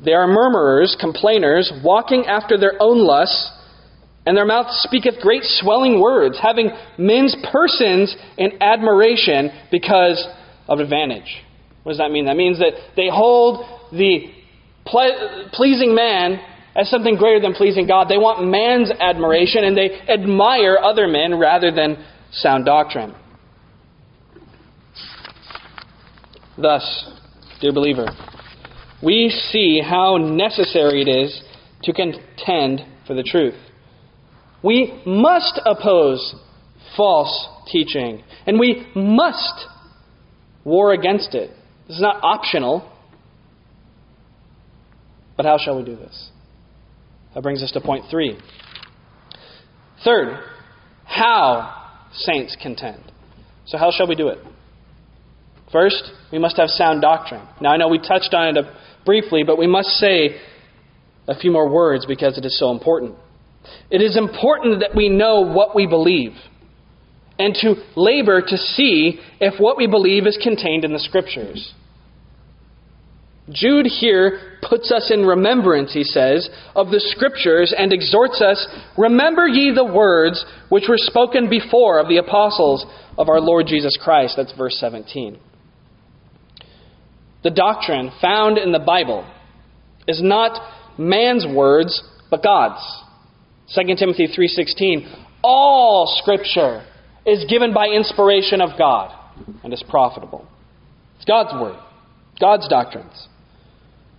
They 0.03 0.13
are 0.13 0.27
murmurers, 0.27 0.95
complainers, 0.99 1.71
walking 1.83 2.25
after 2.25 2.57
their 2.57 2.73
own 2.79 2.99
lusts, 2.99 3.51
and 4.25 4.35
their 4.35 4.45
mouth 4.45 4.67
speaketh 4.71 5.15
great 5.21 5.43
swelling 5.43 6.01
words, 6.01 6.37
having 6.41 6.69
men's 6.97 7.35
persons 7.51 8.15
in 8.37 8.61
admiration 8.61 9.49
because 9.71 10.23
of 10.67 10.79
advantage. 10.79 11.43
What 11.83 11.93
does 11.93 11.99
that 11.99 12.11
mean? 12.11 12.25
That 12.25 12.35
means 12.35 12.59
that 12.59 12.73
they 12.95 13.07
hold 13.09 13.65
the 13.91 14.25
ple- 14.85 15.49
pleasing 15.53 15.95
man 15.95 16.39
as 16.75 16.89
something 16.89 17.15
greater 17.15 17.39
than 17.39 17.53
pleasing 17.53 17.87
God. 17.87 18.07
They 18.09 18.17
want 18.17 18.45
man's 18.45 18.91
admiration, 18.91 19.63
and 19.63 19.75
they 19.75 20.01
admire 20.07 20.77
other 20.77 21.07
men 21.07 21.39
rather 21.39 21.71
than 21.71 22.05
sound 22.31 22.65
doctrine. 22.65 23.15
Thus, 26.57 27.09
dear 27.61 27.71
believer, 27.71 28.07
we 29.03 29.29
see 29.51 29.81
how 29.81 30.17
necessary 30.17 31.01
it 31.01 31.07
is 31.07 31.41
to 31.83 31.93
contend 31.93 32.81
for 33.05 33.13
the 33.13 33.23
truth. 33.23 33.55
We 34.63 35.01
must 35.05 35.61
oppose 35.65 36.35
false 36.95 37.47
teaching, 37.71 38.23
and 38.45 38.59
we 38.59 38.87
must 38.95 39.65
war 40.63 40.93
against 40.93 41.35
it. 41.35 41.51
This 41.87 41.97
is 41.97 42.01
not 42.01 42.23
optional. 42.23 42.91
But 45.35 45.45
how 45.45 45.57
shall 45.63 45.77
we 45.77 45.83
do 45.83 45.95
this? 45.95 46.29
That 47.35 47.43
brings 47.43 47.61
us 47.61 47.71
to 47.73 47.81
point 47.81 48.05
three. 48.09 48.37
Third, 50.03 50.39
how 51.05 51.89
saints 52.11 52.57
contend. 52.61 53.03
So, 53.67 53.77
how 53.77 53.91
shall 53.91 54.07
we 54.07 54.15
do 54.15 54.29
it? 54.29 54.39
First, 55.71 56.11
we 56.31 56.39
must 56.39 56.57
have 56.57 56.69
sound 56.69 57.01
doctrine. 57.01 57.45
Now, 57.59 57.71
I 57.71 57.77
know 57.77 57.89
we 57.89 57.99
touched 57.99 58.33
on 58.33 58.55
it 58.55 58.65
briefly, 59.07 59.43
but 59.43 59.57
we 59.57 59.65
must 59.65 59.87
say 59.87 60.35
a 61.27 61.35
few 61.35 61.51
more 61.51 61.67
words 61.67 62.05
because 62.05 62.37
it 62.37 62.45
is 62.45 62.59
so 62.59 62.69
important. 62.69 63.15
It 63.89 64.01
is 64.01 64.17
important 64.17 64.81
that 64.81 64.95
we 64.95 65.09
know 65.09 65.41
what 65.41 65.75
we 65.75 65.87
believe 65.87 66.33
and 67.39 67.55
to 67.61 67.75
labor 67.95 68.41
to 68.41 68.57
see 68.57 69.19
if 69.39 69.59
what 69.59 69.77
we 69.77 69.87
believe 69.87 70.27
is 70.27 70.37
contained 70.41 70.83
in 70.83 70.93
the 70.93 70.99
Scriptures. 70.99 71.73
Jude 73.49 73.85
here 73.85 74.57
puts 74.61 74.91
us 74.91 75.09
in 75.13 75.25
remembrance, 75.25 75.93
he 75.93 76.03
says, 76.03 76.49
of 76.75 76.89
the 76.89 76.99
Scriptures 76.99 77.73
and 77.77 77.93
exhorts 77.93 78.41
us 78.41 78.67
Remember 78.97 79.47
ye 79.47 79.71
the 79.73 79.85
words 79.85 80.43
which 80.69 80.85
were 80.89 80.97
spoken 80.97 81.49
before 81.49 81.99
of 81.99 82.09
the 82.09 82.17
apostles 82.17 82.85
of 83.17 83.29
our 83.29 83.39
Lord 83.39 83.67
Jesus 83.67 83.97
Christ. 84.01 84.33
That's 84.35 84.53
verse 84.53 84.77
17 84.79 85.39
the 87.47 87.51
doctrine 87.51 88.11
found 88.19 88.57
in 88.57 88.73
the 88.73 88.79
Bible 88.79 89.25
is 90.05 90.21
not 90.21 90.59
man's 90.99 91.45
words, 91.47 92.03
but 92.29 92.43
God's. 92.43 92.81
2 93.73 93.95
Timothy 93.95 94.27
3:16 94.27 95.07
All 95.41 96.07
scripture 96.21 96.83
is 97.25 97.45
given 97.45 97.73
by 97.73 97.87
inspiration 97.87 98.59
of 98.59 98.77
God 98.77 99.13
and 99.63 99.71
is 99.71 99.81
profitable. 99.81 100.45
It's 101.15 101.23
God's 101.23 101.53
word, 101.53 101.79
God's 102.37 102.67
doctrines. 102.67 103.29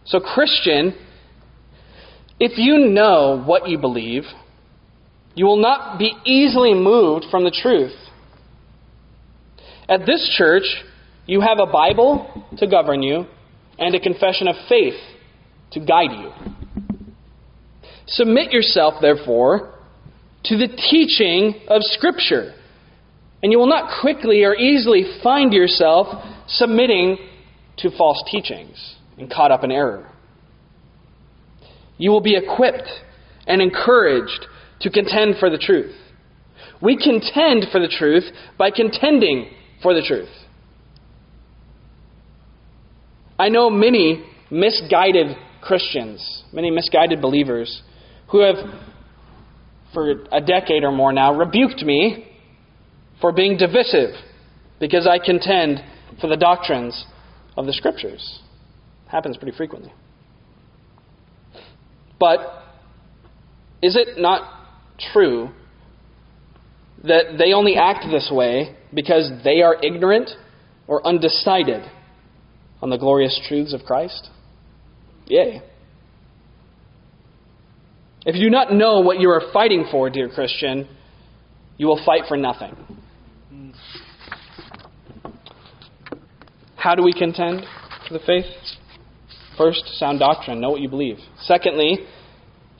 So 0.07 0.21
Christian, 0.21 0.95
if 2.41 2.57
you 2.57 2.79
know 2.79 3.43
what 3.45 3.69
you 3.69 3.77
believe, 3.77 4.25
you 5.35 5.45
will 5.45 5.61
not 5.61 5.99
be 5.99 6.15
easily 6.25 6.73
moved 6.73 7.27
from 7.31 7.45
the 7.45 7.51
truth. 7.51 7.95
At 9.87 10.07
this 10.07 10.35
church, 10.39 10.83
you 11.29 11.43
have 11.43 11.59
a 11.61 11.71
Bible 11.71 12.47
to 12.57 12.67
govern 12.67 13.03
you 13.03 13.27
and 13.79 13.95
a 13.95 14.01
confession 14.01 14.49
of 14.49 14.57
faith 14.67 14.99
to 15.73 15.79
guide 15.79 16.11
you. 16.11 16.33
Submit 18.07 18.51
yourself, 18.51 18.95
therefore, 19.03 19.75
to 20.45 20.57
the 20.57 20.69
teaching 20.69 21.61
of 21.69 21.83
Scripture, 21.83 22.55
and 23.43 23.53
you 23.53 23.59
will 23.59 23.69
not 23.69 24.01
quickly 24.01 24.43
or 24.43 24.55
easily 24.55 25.05
find 25.23 25.53
yourself 25.53 26.07
submitting 26.49 27.19
to 27.77 27.91
false 27.97 28.23
teachings 28.31 28.97
and 29.19 29.31
caught 29.31 29.53
up 29.53 29.63
in 29.63 29.71
error. 29.71 30.11
You 31.99 32.11
will 32.11 32.23
be 32.23 32.37
equipped 32.37 32.89
and 33.47 33.61
encouraged 33.61 34.47
to 34.81 34.91
contend 34.91 35.35
for 35.39 35.51
the 35.51 35.59
truth. 35.59 35.95
We 36.81 36.97
contend 36.97 37.67
for 37.71 37.81
the 37.81 37.89
truth 37.89 38.25
by 38.57 38.71
contending 38.71 39.51
for 39.83 39.93
the 39.93 40.03
truth. 40.03 40.31
I 43.39 43.49
know 43.49 43.71
many 43.71 44.25
misguided 44.51 45.37
Christians, 45.63 46.45
many 46.53 46.71
misguided 46.71 47.23
believers, 47.23 47.83
who 48.31 48.41
have, 48.41 48.57
for 49.95 50.25
a 50.33 50.41
decade 50.41 50.83
or 50.83 50.93
more 50.93 51.13
now, 51.13 51.35
rebuked 51.35 51.83
me 51.83 52.27
for 53.21 53.33
being 53.33 53.57
divisive 53.57 54.11
because 54.81 55.07
I 55.07 55.19
contend 55.25 55.81
for 56.21 56.27
the 56.27 56.37
doctrines 56.37 57.05
of 57.57 57.67
the 57.67 57.73
Scriptures. 57.73 58.41
It 59.07 59.11
happens 59.11 59.37
pretty 59.37 59.57
frequently. 59.57 59.93
But 62.19 62.41
is 63.83 63.97
it 63.97 64.19
not 64.19 64.69
true 65.13 65.51
that 67.05 67.37
they 67.39 67.53
only 67.53 67.77
act 67.77 68.07
this 68.11 68.31
way 68.33 68.77
because 68.93 69.31
they 69.45 69.63
are 69.63 69.77
ignorant 69.83 70.31
or 70.89 71.07
undecided 71.07 71.89
on 72.81 72.91
the 72.91 72.99
glorious 72.99 73.41
truths 73.49 73.73
of 73.73 73.83
Christ? 73.85 74.31
Yea. 75.27 75.63
If 78.27 78.35
you 78.35 78.43
do 78.43 78.51
not 78.51 78.73
know 78.73 79.01
what 79.01 79.21
you 79.21 79.31
are 79.31 79.43
fighting 79.53 79.87
for, 79.91 80.11
dear 80.11 80.29
Christian, 80.29 80.89
you 81.77 81.87
will 81.87 82.03
fight 82.05 82.23
for 82.29 82.37
nothing. 82.37 82.77
How 86.77 86.95
do 86.95 87.03
we 87.03 87.13
contend 87.13 87.65
for 88.07 88.15
the 88.15 88.25
faith? 88.25 88.47
First, 89.57 89.85
sound 89.99 90.21
doctrine. 90.21 90.61
Know 90.61 90.71
what 90.71 90.81
you 90.81 90.89
believe. 90.89 91.19
Secondly, 91.41 92.07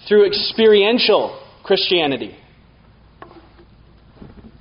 through 0.07 0.27
experiential 0.27 1.43
Christianity. 1.65 2.37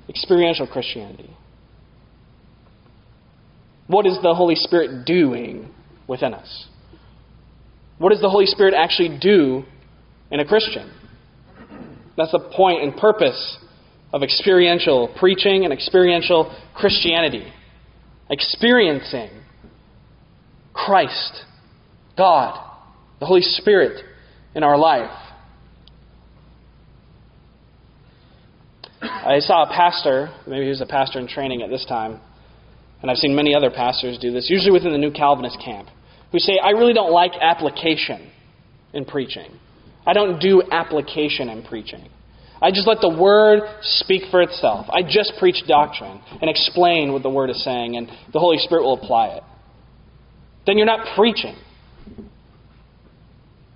Experiential 0.09 0.67
Christianity. 0.67 1.29
What 3.87 4.05
is 4.05 4.17
the 4.21 4.33
Holy 4.33 4.55
Spirit 4.55 5.05
doing 5.05 5.71
within 6.07 6.33
us? 6.33 6.67
What 7.97 8.11
does 8.11 8.21
the 8.21 8.29
Holy 8.29 8.45
Spirit 8.45 8.73
actually 8.73 9.17
do 9.19 9.65
in 10.31 10.39
a 10.39 10.45
Christian. 10.45 10.91
That's 12.15 12.31
the 12.31 12.39
point 12.39 12.83
and 12.83 12.95
purpose 12.95 13.57
of 14.11 14.23
experiential 14.23 15.13
preaching 15.19 15.63
and 15.63 15.73
experiential 15.73 16.55
Christianity. 16.75 17.51
Experiencing 18.29 19.29
Christ, 20.73 21.43
God, 22.17 22.59
the 23.19 23.25
Holy 23.25 23.41
Spirit 23.41 24.03
in 24.55 24.63
our 24.63 24.77
life. 24.77 25.11
I 29.01 29.39
saw 29.39 29.63
a 29.63 29.67
pastor, 29.67 30.33
maybe 30.47 30.63
he 30.63 30.69
was 30.69 30.81
a 30.81 30.85
pastor 30.85 31.19
in 31.19 31.27
training 31.27 31.61
at 31.61 31.69
this 31.69 31.85
time, 31.85 32.19
and 33.01 33.11
I've 33.11 33.17
seen 33.17 33.35
many 33.35 33.53
other 33.53 33.69
pastors 33.69 34.17
do 34.17 34.31
this, 34.31 34.49
usually 34.49 34.71
within 34.71 34.91
the 34.91 34.97
New 34.97 35.11
Calvinist 35.11 35.59
camp, 35.63 35.87
who 36.31 36.39
say, 36.39 36.59
I 36.61 36.71
really 36.71 36.93
don't 36.93 37.11
like 37.11 37.31
application 37.39 38.31
in 38.93 39.05
preaching. 39.05 39.51
I 40.05 40.13
don't 40.13 40.39
do 40.39 40.63
application 40.71 41.49
in 41.49 41.63
preaching. 41.63 42.07
I 42.61 42.71
just 42.71 42.87
let 42.87 43.01
the 43.01 43.15
Word 43.15 43.61
speak 43.81 44.23
for 44.31 44.41
itself. 44.41 44.87
I 44.89 45.03
just 45.03 45.33
preach 45.37 45.63
doctrine 45.67 46.21
and 46.41 46.49
explain 46.49 47.13
what 47.13 47.21
the 47.21 47.29
Word 47.29 47.49
is 47.49 47.63
saying, 47.63 47.97
and 47.97 48.07
the 48.33 48.39
Holy 48.39 48.57
Spirit 48.57 48.83
will 48.83 48.95
apply 48.95 49.27
it. 49.27 49.43
Then 50.65 50.77
you're 50.77 50.87
not 50.87 51.15
preaching. 51.15 51.55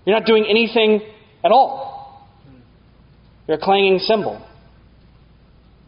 You're 0.06 0.18
not 0.18 0.26
doing 0.26 0.46
anything 0.50 1.02
at 1.44 1.52
all. 1.52 2.28
You're 3.48 3.58
a 3.58 3.62
clanging 3.62 4.00
cymbal. 4.00 4.46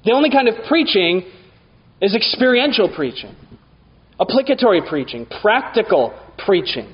The 0.05 0.11
only 0.11 0.29
kind 0.29 0.47
of 0.47 0.65
preaching 0.67 1.23
is 2.03 2.13
experiential 2.13 2.93
preaching, 2.93 3.33
applicatory 4.19 4.81
preaching, 4.87 5.25
practical 5.41 6.13
preaching. 6.45 6.93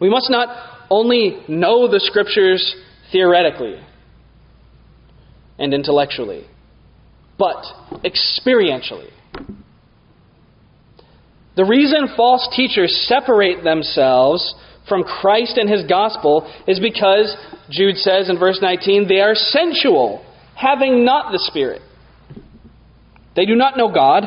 We 0.00 0.08
must 0.08 0.30
not 0.30 0.48
only 0.88 1.44
know 1.46 1.86
the 1.86 2.00
Scriptures 2.00 2.74
theoretically 3.12 3.78
and 5.58 5.74
intellectually, 5.74 6.46
but 7.38 7.62
experientially. 8.02 9.10
The 11.56 11.64
reason 11.66 12.08
false 12.16 12.48
teachers 12.56 13.06
separate 13.06 13.62
themselves 13.62 14.54
from 14.88 15.04
Christ 15.04 15.58
and 15.58 15.68
his 15.68 15.84
gospel 15.86 16.50
is 16.66 16.80
because, 16.80 17.36
Jude 17.68 17.96
says 17.96 18.30
in 18.30 18.38
verse 18.38 18.60
19, 18.62 19.08
they 19.08 19.20
are 19.20 19.34
sensual 19.34 20.24
having 20.56 21.04
not 21.04 21.32
the 21.32 21.38
Spirit. 21.38 21.82
They 23.36 23.46
do 23.46 23.54
not 23.54 23.76
know 23.76 23.92
God. 23.92 24.24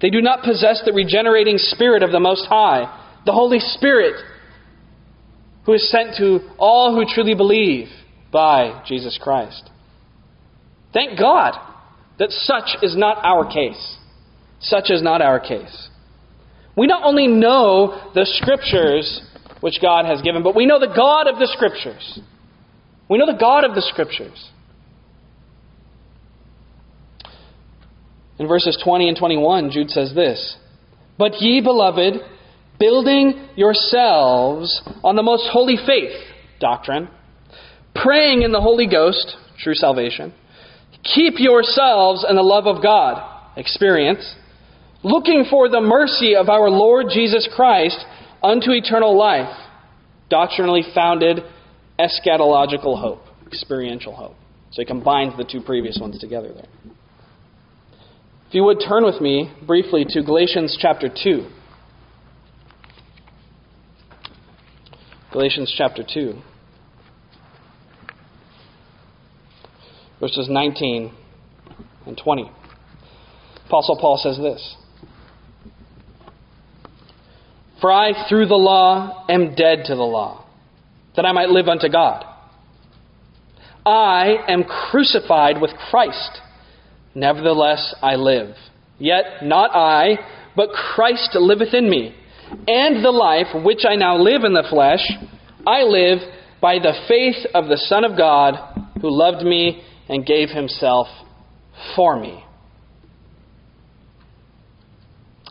They 0.00 0.10
do 0.10 0.20
not 0.20 0.42
possess 0.42 0.82
the 0.84 0.92
regenerating 0.92 1.58
Spirit 1.58 2.02
of 2.02 2.12
the 2.12 2.20
Most 2.20 2.46
High, 2.46 3.20
the 3.24 3.32
Holy 3.32 3.58
Spirit, 3.58 4.16
who 5.64 5.74
is 5.74 5.90
sent 5.90 6.16
to 6.16 6.40
all 6.58 6.94
who 6.94 7.04
truly 7.06 7.34
believe 7.34 7.88
by 8.32 8.82
Jesus 8.86 9.18
Christ. 9.20 9.70
Thank 10.92 11.18
God 11.18 11.54
that 12.18 12.30
such 12.30 12.82
is 12.82 12.96
not 12.96 13.18
our 13.24 13.44
case. 13.50 13.96
Such 14.60 14.90
is 14.90 15.02
not 15.02 15.22
our 15.22 15.40
case. 15.40 15.88
We 16.76 16.86
not 16.86 17.02
only 17.04 17.26
know 17.26 18.10
the 18.14 18.24
Scriptures 18.24 19.20
which 19.60 19.80
God 19.80 20.04
has 20.06 20.22
given, 20.22 20.42
but 20.42 20.56
we 20.56 20.66
know 20.66 20.80
the 20.80 20.92
God 20.94 21.28
of 21.28 21.38
the 21.38 21.48
Scriptures. 21.52 22.20
We 23.08 23.18
know 23.18 23.26
the 23.26 23.38
God 23.38 23.64
of 23.64 23.74
the 23.74 23.82
Scriptures. 23.82 24.50
In 28.42 28.48
verses 28.48 28.76
20 28.82 29.06
and 29.06 29.16
21, 29.16 29.70
Jude 29.70 29.90
says 29.90 30.12
this 30.16 30.56
But 31.16 31.40
ye, 31.40 31.60
beloved, 31.60 32.14
building 32.80 33.50
yourselves 33.54 34.82
on 35.04 35.14
the 35.14 35.22
most 35.22 35.48
holy 35.52 35.76
faith, 35.76 36.10
doctrine, 36.58 37.08
praying 37.94 38.42
in 38.42 38.50
the 38.50 38.60
Holy 38.60 38.88
Ghost, 38.88 39.36
true 39.62 39.74
salvation, 39.74 40.34
keep 41.04 41.34
yourselves 41.38 42.26
in 42.28 42.34
the 42.34 42.42
love 42.42 42.66
of 42.66 42.82
God, 42.82 43.22
experience, 43.56 44.34
looking 45.04 45.44
for 45.48 45.68
the 45.68 45.80
mercy 45.80 46.34
of 46.34 46.48
our 46.48 46.68
Lord 46.68 47.06
Jesus 47.14 47.48
Christ 47.54 48.04
unto 48.42 48.72
eternal 48.72 49.16
life, 49.16 49.56
doctrinally 50.30 50.82
founded 50.92 51.44
eschatological 51.96 53.00
hope, 53.00 53.22
experiential 53.46 54.16
hope. 54.16 54.34
So 54.72 54.82
he 54.82 54.84
combines 54.84 55.36
the 55.36 55.44
two 55.44 55.60
previous 55.60 55.96
ones 56.00 56.18
together 56.18 56.52
there. 56.52 56.92
If 58.52 58.56
you 58.56 58.64
would 58.64 58.84
turn 58.86 59.02
with 59.02 59.18
me 59.18 59.50
briefly 59.66 60.04
to 60.10 60.22
Galatians 60.22 60.76
chapter 60.78 61.08
2. 61.08 61.48
Galatians 65.32 65.74
chapter 65.74 66.02
2. 66.06 66.34
Verses 70.20 70.48
19 70.50 71.14
and 72.04 72.20
20. 72.22 72.50
Apostle 73.68 73.96
Paul 73.98 74.20
says 74.22 74.36
this 74.36 74.76
For 77.80 77.90
I, 77.90 78.28
through 78.28 78.48
the 78.48 78.54
law, 78.54 79.24
am 79.30 79.54
dead 79.54 79.84
to 79.86 79.94
the 79.94 80.02
law, 80.02 80.44
that 81.16 81.24
I 81.24 81.32
might 81.32 81.48
live 81.48 81.68
unto 81.68 81.88
God. 81.88 82.26
I 83.86 84.44
am 84.46 84.64
crucified 84.64 85.58
with 85.58 85.70
Christ. 85.88 86.42
Nevertheless, 87.14 87.94
I 88.02 88.16
live. 88.16 88.54
Yet 88.98 89.42
not 89.42 89.70
I, 89.74 90.18
but 90.56 90.70
Christ 90.70 91.30
liveth 91.34 91.74
in 91.74 91.88
me. 91.88 92.14
And 92.66 93.04
the 93.04 93.10
life 93.10 93.48
which 93.64 93.84
I 93.88 93.96
now 93.96 94.16
live 94.16 94.44
in 94.44 94.52
the 94.52 94.66
flesh, 94.68 95.00
I 95.66 95.82
live 95.82 96.18
by 96.60 96.78
the 96.78 96.92
faith 97.08 97.46
of 97.54 97.66
the 97.66 97.76
Son 97.76 98.04
of 98.04 98.16
God, 98.16 98.54
who 99.00 99.10
loved 99.10 99.44
me 99.44 99.82
and 100.08 100.24
gave 100.24 100.50
himself 100.50 101.08
for 101.96 102.18
me. 102.20 102.44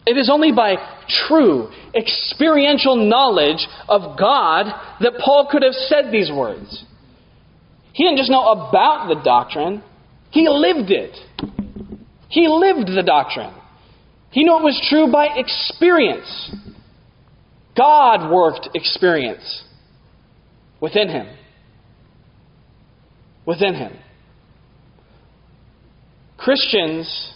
It 0.05 0.17
is 0.17 0.29
only 0.31 0.51
by 0.51 0.75
true, 1.27 1.69
experiential 1.93 2.95
knowledge 2.95 3.67
of 3.87 4.17
God 4.17 4.65
that 4.99 5.13
Paul 5.23 5.47
could 5.51 5.63
have 5.63 5.73
said 5.73 6.11
these 6.11 6.31
words. 6.31 6.85
He 7.93 8.03
didn't 8.03 8.17
just 8.17 8.31
know 8.31 8.47
about 8.51 9.09
the 9.09 9.21
doctrine, 9.23 9.83
he 10.31 10.47
lived 10.49 10.91
it. 10.91 11.15
He 12.29 12.47
lived 12.47 12.87
the 12.87 13.03
doctrine. 13.05 13.53
He 14.31 14.43
knew 14.43 14.57
it 14.57 14.63
was 14.63 14.87
true 14.89 15.11
by 15.11 15.27
experience. 15.35 16.55
God 17.75 18.31
worked 18.31 18.69
experience 18.73 19.63
within 20.79 21.09
him. 21.09 21.27
Within 23.45 23.75
him. 23.75 23.97
Christians 26.37 27.33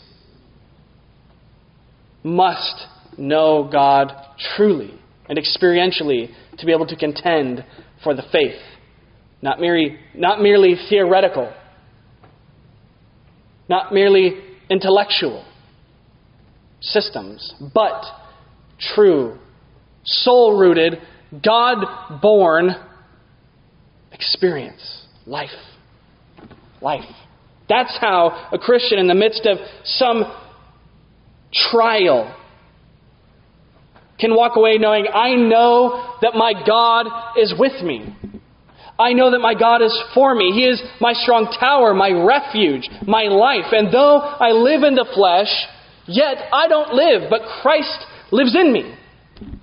must 2.23 2.87
know 3.17 3.69
God 3.71 4.11
truly 4.55 4.93
and 5.27 5.37
experientially 5.37 6.29
to 6.57 6.65
be 6.65 6.71
able 6.71 6.87
to 6.87 6.95
contend 6.95 7.65
for 8.03 8.15
the 8.15 8.23
faith. 8.31 8.59
Not 9.41 9.59
merely, 9.59 9.97
not 10.15 10.41
merely 10.41 10.75
theoretical, 10.89 11.53
not 13.69 13.93
merely 13.93 14.33
intellectual 14.69 15.45
systems, 16.81 17.53
but 17.73 18.03
true, 18.79 19.37
soul 20.03 20.57
rooted, 20.57 20.99
God 21.43 22.21
born 22.21 22.71
experience. 24.11 25.05
Life. 25.25 25.49
Life. 26.81 27.03
That's 27.67 27.97
how 27.99 28.49
a 28.51 28.59
Christian, 28.59 28.99
in 28.99 29.07
the 29.07 29.15
midst 29.15 29.45
of 29.45 29.57
some 29.83 30.23
trial, 31.71 32.35
can 34.19 34.35
walk 34.35 34.55
away 34.55 34.77
knowing, 34.77 35.07
I 35.13 35.35
know 35.35 36.15
that 36.21 36.35
my 36.35 36.53
God 36.65 37.07
is 37.37 37.53
with 37.57 37.83
me. 37.83 38.15
I 38.97 39.13
know 39.13 39.31
that 39.31 39.39
my 39.39 39.53
God 39.53 39.81
is 39.81 39.93
for 40.13 40.33
me. 40.33 40.51
He 40.53 40.63
is 40.65 40.81
my 41.01 41.13
strong 41.13 41.53
tower, 41.59 41.93
my 41.93 42.11
refuge, 42.11 42.89
my 43.05 43.23
life. 43.23 43.71
And 43.71 43.93
though 43.93 44.19
I 44.19 44.51
live 44.51 44.83
in 44.83 44.95
the 44.95 45.07
flesh, 45.13 45.51
yet 46.07 46.37
I 46.53 46.67
don't 46.67 46.93
live, 46.93 47.29
but 47.29 47.41
Christ 47.61 48.05
lives 48.31 48.55
in 48.55 48.71
me. 48.71 48.95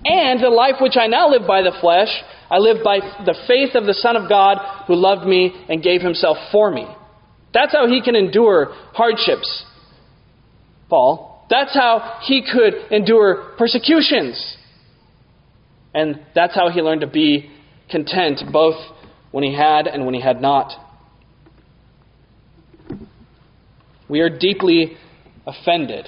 And 0.05 0.39
the 0.39 0.49
life 0.49 0.75
which 0.79 0.97
I 0.99 1.07
now 1.07 1.29
live 1.29 1.47
by 1.47 1.63
the 1.63 1.75
flesh, 1.81 2.09
I 2.51 2.59
live 2.59 2.83
by 2.83 2.99
the 3.25 3.35
faith 3.47 3.73
of 3.73 3.85
the 3.85 3.95
Son 3.95 4.15
of 4.15 4.29
God 4.29 4.59
who 4.85 4.95
loved 4.95 5.25
me 5.25 5.65
and 5.67 5.81
gave 5.81 6.01
himself 6.01 6.37
for 6.51 6.69
me. 6.69 6.85
That's 7.53 7.71
how 7.71 7.87
he 7.87 8.01
can 8.01 8.15
endure 8.15 8.67
hardships, 8.93 9.65
Paul. 10.89 11.45
That's 11.49 11.73
how 11.73 12.19
he 12.23 12.43
could 12.43 12.91
endure 12.91 13.53
persecutions. 13.57 14.57
And 15.93 16.21
that's 16.35 16.55
how 16.55 16.69
he 16.69 16.81
learned 16.81 17.01
to 17.01 17.07
be 17.07 17.49
content 17.89 18.41
both 18.51 18.75
when 19.33 19.43
he 19.43 19.51
had 19.51 19.87
and 19.87 20.05
when 20.05 20.13
he 20.13 20.21
had 20.21 20.39
not. 20.39 20.73
We 24.07 24.19
are 24.19 24.29
deeply 24.29 24.95
offended 25.47 26.05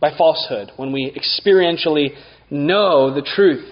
by 0.00 0.16
falsehood 0.16 0.70
when 0.76 0.92
we 0.92 1.10
experientially 1.10 2.10
know 2.50 3.12
the 3.12 3.20
truth. 3.20 3.68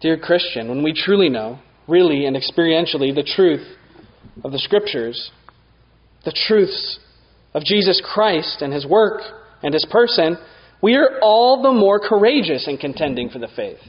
Dear 0.00 0.16
Christian, 0.16 0.70
when 0.70 0.82
we 0.82 0.94
truly 0.94 1.28
know, 1.28 1.58
really 1.86 2.24
and 2.24 2.36
experientially, 2.36 3.14
the 3.14 3.30
truth 3.36 3.66
of 4.44 4.50
the 4.50 4.58
Scriptures, 4.58 5.30
the 6.24 6.34
truths 6.46 6.98
of 7.52 7.64
Jesus 7.64 8.00
Christ 8.02 8.62
and 8.62 8.72
His 8.72 8.86
work 8.86 9.20
and 9.62 9.74
His 9.74 9.86
person, 9.90 10.38
we 10.82 10.94
are 10.94 11.18
all 11.20 11.62
the 11.62 11.72
more 11.72 12.00
courageous 12.00 12.66
in 12.66 12.78
contending 12.78 13.28
for 13.28 13.40
the 13.40 13.48
faith. 13.54 13.80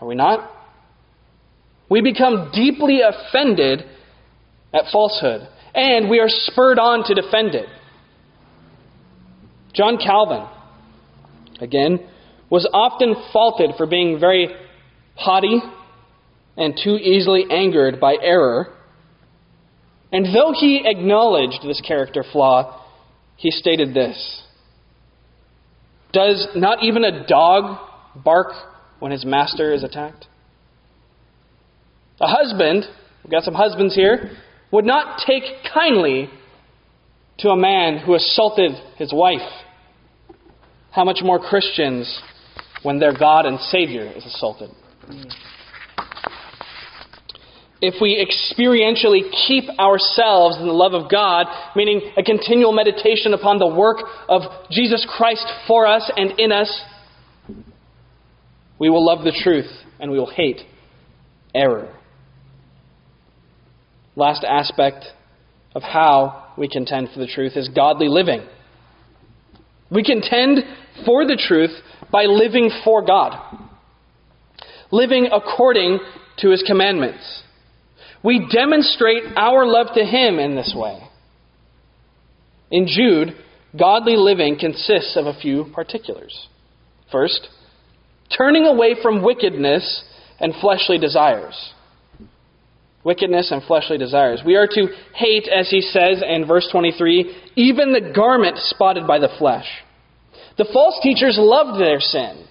Are 0.00 0.08
we 0.08 0.16
not? 0.16 0.57
We 1.90 2.02
become 2.02 2.50
deeply 2.52 3.00
offended 3.00 3.84
at 4.72 4.90
falsehood, 4.92 5.48
and 5.74 6.10
we 6.10 6.20
are 6.20 6.28
spurred 6.28 6.78
on 6.78 7.04
to 7.04 7.14
defend 7.14 7.54
it. 7.54 7.66
John 9.72 9.96
Calvin, 9.96 10.46
again, 11.60 12.00
was 12.50 12.68
often 12.72 13.14
faulted 13.32 13.70
for 13.76 13.86
being 13.86 14.18
very 14.18 14.48
haughty 15.14 15.60
and 16.56 16.78
too 16.82 16.96
easily 16.96 17.44
angered 17.50 18.00
by 18.00 18.16
error. 18.20 18.74
And 20.12 20.34
though 20.34 20.52
he 20.58 20.82
acknowledged 20.84 21.62
this 21.62 21.80
character 21.86 22.24
flaw, 22.32 22.82
he 23.36 23.50
stated 23.50 23.94
this 23.94 24.42
Does 26.12 26.48
not 26.54 26.82
even 26.82 27.04
a 27.04 27.26
dog 27.26 27.78
bark 28.16 28.48
when 28.98 29.12
his 29.12 29.24
master 29.24 29.72
is 29.72 29.84
attacked? 29.84 30.26
A 32.20 32.26
husband, 32.26 32.84
we've 33.22 33.30
got 33.30 33.44
some 33.44 33.54
husbands 33.54 33.94
here, 33.94 34.30
would 34.72 34.84
not 34.84 35.22
take 35.26 35.44
kindly 35.72 36.28
to 37.38 37.50
a 37.50 37.56
man 37.56 37.98
who 37.98 38.14
assaulted 38.14 38.72
his 38.96 39.12
wife. 39.12 39.48
How 40.90 41.04
much 41.04 41.18
more 41.22 41.38
Christians 41.38 42.20
when 42.82 42.98
their 42.98 43.16
God 43.16 43.46
and 43.46 43.60
Savior 43.60 44.10
is 44.16 44.26
assaulted? 44.26 44.70
If 47.80 47.94
we 48.00 48.18
experientially 48.18 49.30
keep 49.46 49.70
ourselves 49.78 50.56
in 50.58 50.66
the 50.66 50.72
love 50.72 50.94
of 50.94 51.08
God, 51.08 51.46
meaning 51.76 52.12
a 52.16 52.24
continual 52.24 52.72
meditation 52.72 53.32
upon 53.32 53.58
the 53.58 53.68
work 53.68 53.98
of 54.28 54.42
Jesus 54.72 55.06
Christ 55.08 55.46
for 55.68 55.86
us 55.86 56.10
and 56.16 56.40
in 56.40 56.50
us, 56.50 56.80
we 58.80 58.90
will 58.90 59.06
love 59.06 59.24
the 59.24 59.38
truth 59.44 59.70
and 60.00 60.10
we 60.10 60.18
will 60.18 60.30
hate 60.30 60.60
error. 61.54 61.94
Last 64.18 64.42
aspect 64.42 65.04
of 65.76 65.84
how 65.84 66.52
we 66.58 66.68
contend 66.68 67.10
for 67.14 67.20
the 67.20 67.28
truth 67.28 67.52
is 67.54 67.68
godly 67.68 68.08
living. 68.08 68.44
We 69.92 70.02
contend 70.02 70.58
for 71.06 71.24
the 71.24 71.40
truth 71.40 71.70
by 72.10 72.24
living 72.24 72.68
for 72.82 73.06
God, 73.06 73.38
living 74.90 75.28
according 75.32 76.00
to 76.38 76.50
His 76.50 76.64
commandments. 76.66 77.44
We 78.24 78.44
demonstrate 78.52 79.22
our 79.36 79.64
love 79.64 79.94
to 79.94 80.04
Him 80.04 80.40
in 80.40 80.56
this 80.56 80.74
way. 80.76 80.98
In 82.72 82.88
Jude, 82.88 83.36
godly 83.78 84.16
living 84.16 84.58
consists 84.58 85.16
of 85.16 85.26
a 85.26 85.40
few 85.40 85.66
particulars. 85.72 86.48
First, 87.12 87.46
turning 88.36 88.66
away 88.66 88.96
from 89.00 89.22
wickedness 89.22 90.02
and 90.40 90.54
fleshly 90.60 90.98
desires. 90.98 91.72
Wickedness 93.04 93.50
and 93.50 93.62
fleshly 93.62 93.96
desires. 93.96 94.42
We 94.44 94.56
are 94.56 94.66
to 94.66 94.88
hate, 95.14 95.48
as 95.48 95.70
he 95.70 95.80
says 95.80 96.22
in 96.26 96.46
verse 96.46 96.68
23, 96.70 97.52
even 97.56 97.92
the 97.92 98.12
garment 98.14 98.58
spotted 98.58 99.06
by 99.06 99.18
the 99.18 99.30
flesh. 99.38 99.66
The 100.56 100.68
false 100.72 100.98
teachers 101.02 101.36
loved 101.38 101.80
their 101.80 102.00
sin. 102.00 102.44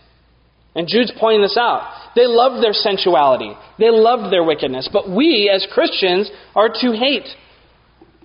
And 0.74 0.88
Jude's 0.88 1.12
pointing 1.20 1.42
this 1.42 1.58
out. 1.60 1.92
They 2.16 2.28
loved 2.28 2.64
their 2.64 2.74
sensuality. 2.74 3.52
They 3.80 3.90
loved 3.90 4.32
their 4.32 4.44
wickedness. 4.44 4.90
But 4.92 5.10
we, 5.10 5.52
as 5.54 5.68
Christians, 5.74 6.30
are 6.56 6.70
to 6.70 6.92
hate 6.94 7.28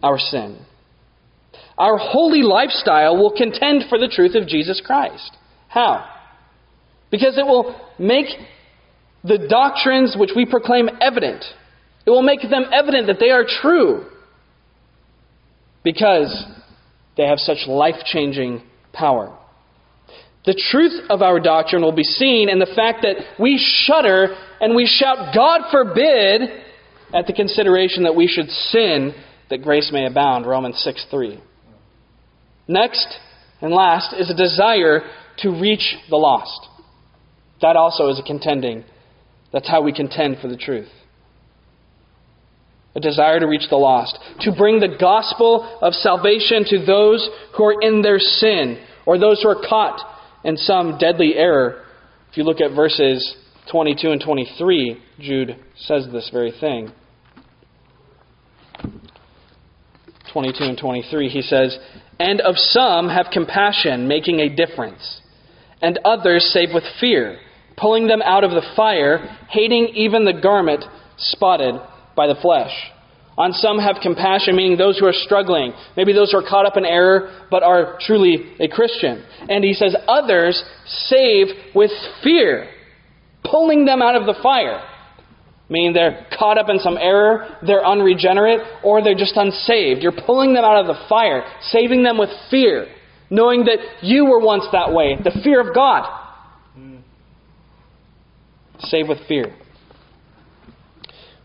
our 0.03 0.19
sin. 0.19 0.59
Our 1.79 1.97
holy 1.97 2.43
lifestyle 2.43 3.17
will 3.17 3.33
contend 3.33 3.85
for 3.89 3.99
the 3.99 4.11
truth 4.15 4.35
of 4.35 4.47
Jesus 4.47 4.83
Christ. 4.85 5.37
How? 5.69 6.07
Because 7.11 7.39
it 7.39 7.47
will 7.47 7.75
make 7.99 8.27
the 9.25 9.47
doctrines 9.49 10.15
which 10.19 10.31
we 10.37 10.45
proclaim 10.45 10.89
evident. 11.01 11.45
It 12.05 12.11
will 12.11 12.23
make 12.23 12.43
them 12.43 12.65
evident 12.73 13.07
that 13.07 13.19
they 13.21 13.31
are 13.31 13.45
true. 13.45 14.07
Because 15.85 16.45
they 17.17 17.27
have 17.27 17.39
such 17.39 17.67
life 17.67 17.97
changing 18.05 18.63
power. 18.93 19.37
The 20.45 20.61
truth 20.71 21.09
of 21.09 21.23
our 21.23 21.39
doctrine 21.39 21.83
will 21.83 21.95
be 21.95 22.03
seen 22.03 22.49
in 22.49 22.59
the 22.59 22.73
fact 22.75 23.03
that 23.03 23.41
we 23.41 23.61
shudder 23.85 24.35
and 24.61 24.75
we 24.75 24.87
shout, 24.87 25.35
God 25.35 25.71
forbid, 25.71 26.43
at 27.15 27.27
the 27.27 27.33
consideration 27.33 28.05
that 28.05 28.17
we 28.17 28.27
should 28.27 28.49
sin 28.49 29.15
that 29.51 29.63
grace 29.63 29.91
may 29.93 30.07
abound. 30.07 30.47
Romans 30.47 30.81
6 30.83 31.07
3. 31.11 31.41
Next 32.67 33.07
and 33.61 33.73
last 33.73 34.15
is 34.19 34.31
a 34.31 34.35
desire 34.35 35.03
to 35.39 35.51
reach 35.51 35.97
the 36.11 36.17
lost. 36.17 36.69
That 37.61 37.77
also 37.77 38.09
is 38.09 38.19
a 38.19 38.23
contending. 38.23 38.85
That's 39.53 39.69
how 39.69 39.83
we 39.83 39.93
contend 39.93 40.39
for 40.41 40.49
the 40.49 40.57
truth. 40.57 40.89
A 42.95 43.01
desire 43.01 43.41
to 43.41 43.47
reach 43.47 43.69
the 43.71 43.77
lost, 43.77 44.19
to 44.41 44.53
bring 44.53 44.79
the 44.79 44.97
gospel 45.01 45.79
of 45.81 45.95
salvation 45.95 46.65
to 46.67 46.85
those 46.85 47.29
who 47.57 47.65
are 47.65 47.81
in 47.81 48.03
their 48.03 48.19
sin, 48.19 48.79
or 49.07 49.19
those 49.19 49.43
who 49.43 49.49
are 49.49 49.67
caught 49.67 50.01
in 50.45 50.57
some 50.57 50.99
deadly 50.99 51.35
error. 51.35 51.85
If 52.31 52.37
you 52.37 52.45
look 52.45 52.61
at 52.61 52.75
verses 52.75 53.37
22 53.71 54.11
and 54.11 54.21
23, 54.21 55.03
Jude 55.21 55.57
says 55.77 56.07
this 56.13 56.29
very 56.31 56.53
thing. 56.61 56.93
22 60.33 60.65
and 60.65 60.79
23, 60.79 61.29
he 61.29 61.43
says, 61.43 61.79
And 62.19 62.41
of 62.41 62.57
some 62.57 63.09
have 63.09 63.27
compassion, 63.33 64.07
making 64.09 64.41
a 64.41 64.55
difference, 64.55 65.21
and 65.81 65.99
others 66.05 66.51
save 66.53 66.75
with 66.75 66.85
fear 67.01 67.39
pulling 67.77 68.07
them 68.07 68.23
out 68.23 68.45
of 68.45 68.51
the 68.51 68.63
fire, 68.77 69.19
hating 69.51 69.89
even 69.95 70.25
the 70.25 70.41
garment 70.41 70.85
spotted 71.17 71.75
by 72.17 72.27
the 72.27 72.35
flesh. 72.41 72.73
On 73.39 73.53
some 73.53 73.79
have 73.79 73.97
compassion, 74.03 74.57
meaning 74.57 74.77
those 74.77 74.99
who 74.99 75.07
are 75.07 75.13
struggling, 75.13 75.73
maybe 75.97 76.13
those 76.13 76.33
who 76.33 76.39
are 76.39 76.49
caught 76.49 76.67
up 76.67 76.77
in 76.77 76.85
error 76.85 77.47
but 77.51 77.63
are 77.63 77.99
truly 78.01 78.53
a 78.61 78.69
Christian. 78.69 79.25
And 79.49 79.65
he 79.65 79.73
says, 79.73 79.97
others 80.07 80.63
save 80.87 81.47
with 81.75 81.91
fear, 82.23 82.69
pulling 83.43 83.87
them 83.87 84.03
out 84.03 84.17
of 84.17 84.27
the 84.27 84.35
fire. 84.43 84.87
Meaning 85.71 85.95
they're 85.95 86.27
caught 86.39 86.59
up 86.59 86.69
in 86.69 86.79
some 86.81 86.99
error, 86.99 87.57
they're 87.67 87.87
unregenerate, 87.87 88.61
or 88.85 89.03
they're 89.03 89.15
just 89.15 89.37
unsaved. 89.37 90.03
You're 90.03 90.13
pulling 90.27 90.53
them 90.53 90.65
out 90.65 90.81
of 90.81 90.87
the 90.87 91.03
fire, 91.09 91.43
saving 91.71 92.03
them 92.03 92.19
with 92.19 92.29
fear, 92.51 92.89
knowing 93.31 93.65
that 93.65 93.79
you 94.03 94.27
were 94.27 94.41
once 94.41 94.67
that 94.73 94.93
way, 94.93 95.17
the 95.17 95.31
fear 95.43 95.67
of 95.67 95.75
God 95.75 96.05
hmm. 96.75 96.97
save 98.81 99.09
with 99.09 99.19
fear. 99.27 99.55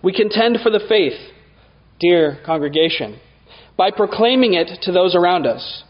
We 0.04 0.14
contend 0.14 0.60
for 0.62 0.70
the 0.70 0.86
faith, 0.88 1.20
dear 2.00 2.40
congregation, 2.46 3.20
by 3.76 3.92
proclaiming 3.92 4.54
it 4.54 4.82
to 4.84 4.92
those 4.92 5.16
around 5.16 5.46
us, 5.46 5.84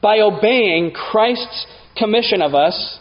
by 0.00 0.20
obeying 0.20 0.92
Christ's 0.92 1.66
commission 1.96 2.42
of 2.42 2.54
us, 2.54 2.98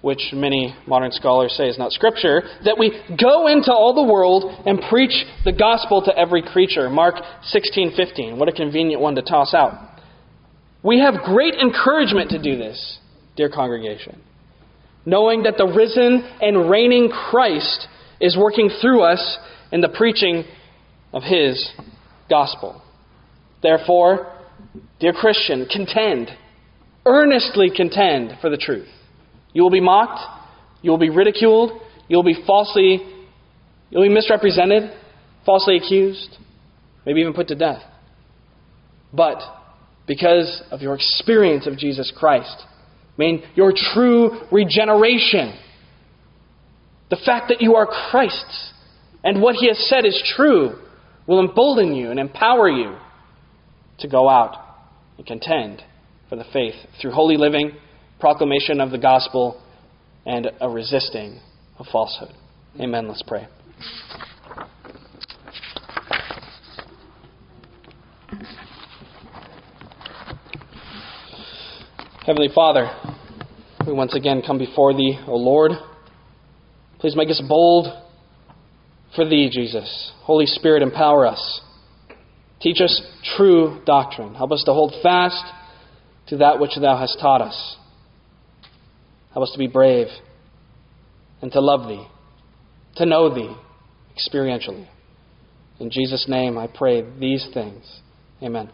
which 0.00 0.30
many 0.32 0.74
modern 0.86 1.12
scholars 1.12 1.54
say 1.56 1.68
is 1.68 1.78
not 1.78 1.92
scripture, 1.92 2.42
that 2.64 2.76
we 2.78 2.90
go 3.20 3.46
into 3.46 3.72
all 3.72 3.94
the 3.94 4.12
world 4.12 4.44
and 4.66 4.80
preach 4.90 5.24
the 5.44 5.52
gospel 5.52 6.02
to 6.02 6.18
every 6.18 6.42
creature. 6.42 6.90
Mark 6.90 7.16
16:15. 7.44 8.36
What 8.36 8.48
a 8.48 8.52
convenient 8.52 9.00
one 9.00 9.14
to 9.14 9.22
toss 9.22 9.54
out. 9.54 9.74
We 10.82 10.98
have 10.98 11.22
great 11.22 11.54
encouragement 11.54 12.30
to 12.30 12.42
do 12.42 12.56
this, 12.56 12.98
dear 13.36 13.48
congregation 13.48 14.20
knowing 15.04 15.42
that 15.44 15.56
the 15.56 15.66
risen 15.66 16.24
and 16.40 16.70
reigning 16.70 17.10
Christ 17.10 17.88
is 18.20 18.36
working 18.36 18.70
through 18.80 19.02
us 19.02 19.38
in 19.72 19.80
the 19.80 19.88
preaching 19.88 20.44
of 21.12 21.22
his 21.22 21.70
gospel. 22.28 22.80
Therefore, 23.62 24.32
dear 25.00 25.12
Christian, 25.12 25.66
contend, 25.66 26.28
earnestly 27.06 27.70
contend 27.74 28.38
for 28.40 28.50
the 28.50 28.56
truth. 28.56 28.88
You 29.52 29.62
will 29.62 29.70
be 29.70 29.80
mocked, 29.80 30.20
you 30.82 30.90
will 30.90 30.98
be 30.98 31.10
ridiculed, 31.10 31.80
you 32.08 32.16
will 32.16 32.24
be 32.24 32.42
falsely, 32.46 33.00
you'll 33.90 34.02
be 34.02 34.08
misrepresented, 34.08 34.90
falsely 35.44 35.76
accused, 35.76 36.36
maybe 37.06 37.20
even 37.20 37.32
put 37.32 37.48
to 37.48 37.54
death. 37.54 37.82
But 39.12 39.40
because 40.06 40.62
of 40.70 40.80
your 40.80 40.94
experience 40.94 41.66
of 41.66 41.78
Jesus 41.78 42.12
Christ, 42.16 42.56
I 42.60 43.18
mean 43.18 43.42
your 43.54 43.72
true 43.94 44.40
regeneration. 44.50 45.58
The 47.10 47.18
fact 47.24 47.48
that 47.48 47.60
you 47.60 47.74
are 47.76 47.86
Christ's 48.10 48.71
and 49.24 49.40
what 49.40 49.56
He 49.56 49.68
has 49.68 49.78
said 49.88 50.04
is 50.04 50.22
true 50.36 50.78
will 51.26 51.40
embolden 51.40 51.94
you 51.94 52.10
and 52.10 52.18
empower 52.18 52.68
you 52.68 52.96
to 53.98 54.08
go 54.08 54.28
out 54.28 54.56
and 55.16 55.26
contend 55.26 55.82
for 56.28 56.36
the 56.36 56.44
faith 56.52 56.74
through 57.00 57.12
holy 57.12 57.36
living, 57.36 57.72
proclamation 58.18 58.80
of 58.80 58.90
the 58.90 58.98
gospel, 58.98 59.62
and 60.26 60.50
a 60.60 60.68
resisting 60.68 61.40
of 61.78 61.86
falsehood. 61.90 62.34
Amen. 62.80 63.06
Let's 63.08 63.22
pray. 63.22 63.46
Heavenly 72.24 72.50
Father, 72.54 72.88
we 73.84 73.92
once 73.92 74.14
again 74.14 74.42
come 74.46 74.56
before 74.56 74.94
Thee, 74.94 75.18
O 75.26 75.34
Lord. 75.34 75.72
Please 77.00 77.16
make 77.16 77.28
us 77.28 77.42
bold 77.48 78.01
for 79.14 79.28
Thee, 79.28 79.50
Jesus. 79.50 80.12
Holy 80.22 80.46
Spirit, 80.46 80.82
empower 80.82 81.26
us. 81.26 81.60
Teach 82.60 82.80
us 82.80 83.02
true 83.36 83.80
doctrine. 83.84 84.34
Help 84.34 84.52
us 84.52 84.62
to 84.64 84.72
hold 84.72 84.94
fast 85.02 85.44
to 86.28 86.38
that 86.38 86.60
which 86.60 86.72
Thou 86.80 86.96
hast 86.96 87.18
taught 87.20 87.42
us. 87.42 87.76
Help 89.32 89.42
us 89.44 89.52
to 89.52 89.58
be 89.58 89.66
brave 89.66 90.06
and 91.40 91.50
to 91.52 91.60
love 91.60 91.88
Thee, 91.88 92.06
to 92.96 93.06
know 93.06 93.34
Thee 93.34 93.54
experientially. 94.16 94.86
In 95.80 95.90
Jesus' 95.90 96.26
name 96.28 96.56
I 96.56 96.68
pray 96.68 97.02
these 97.18 97.48
things. 97.52 98.00
Amen. 98.42 98.70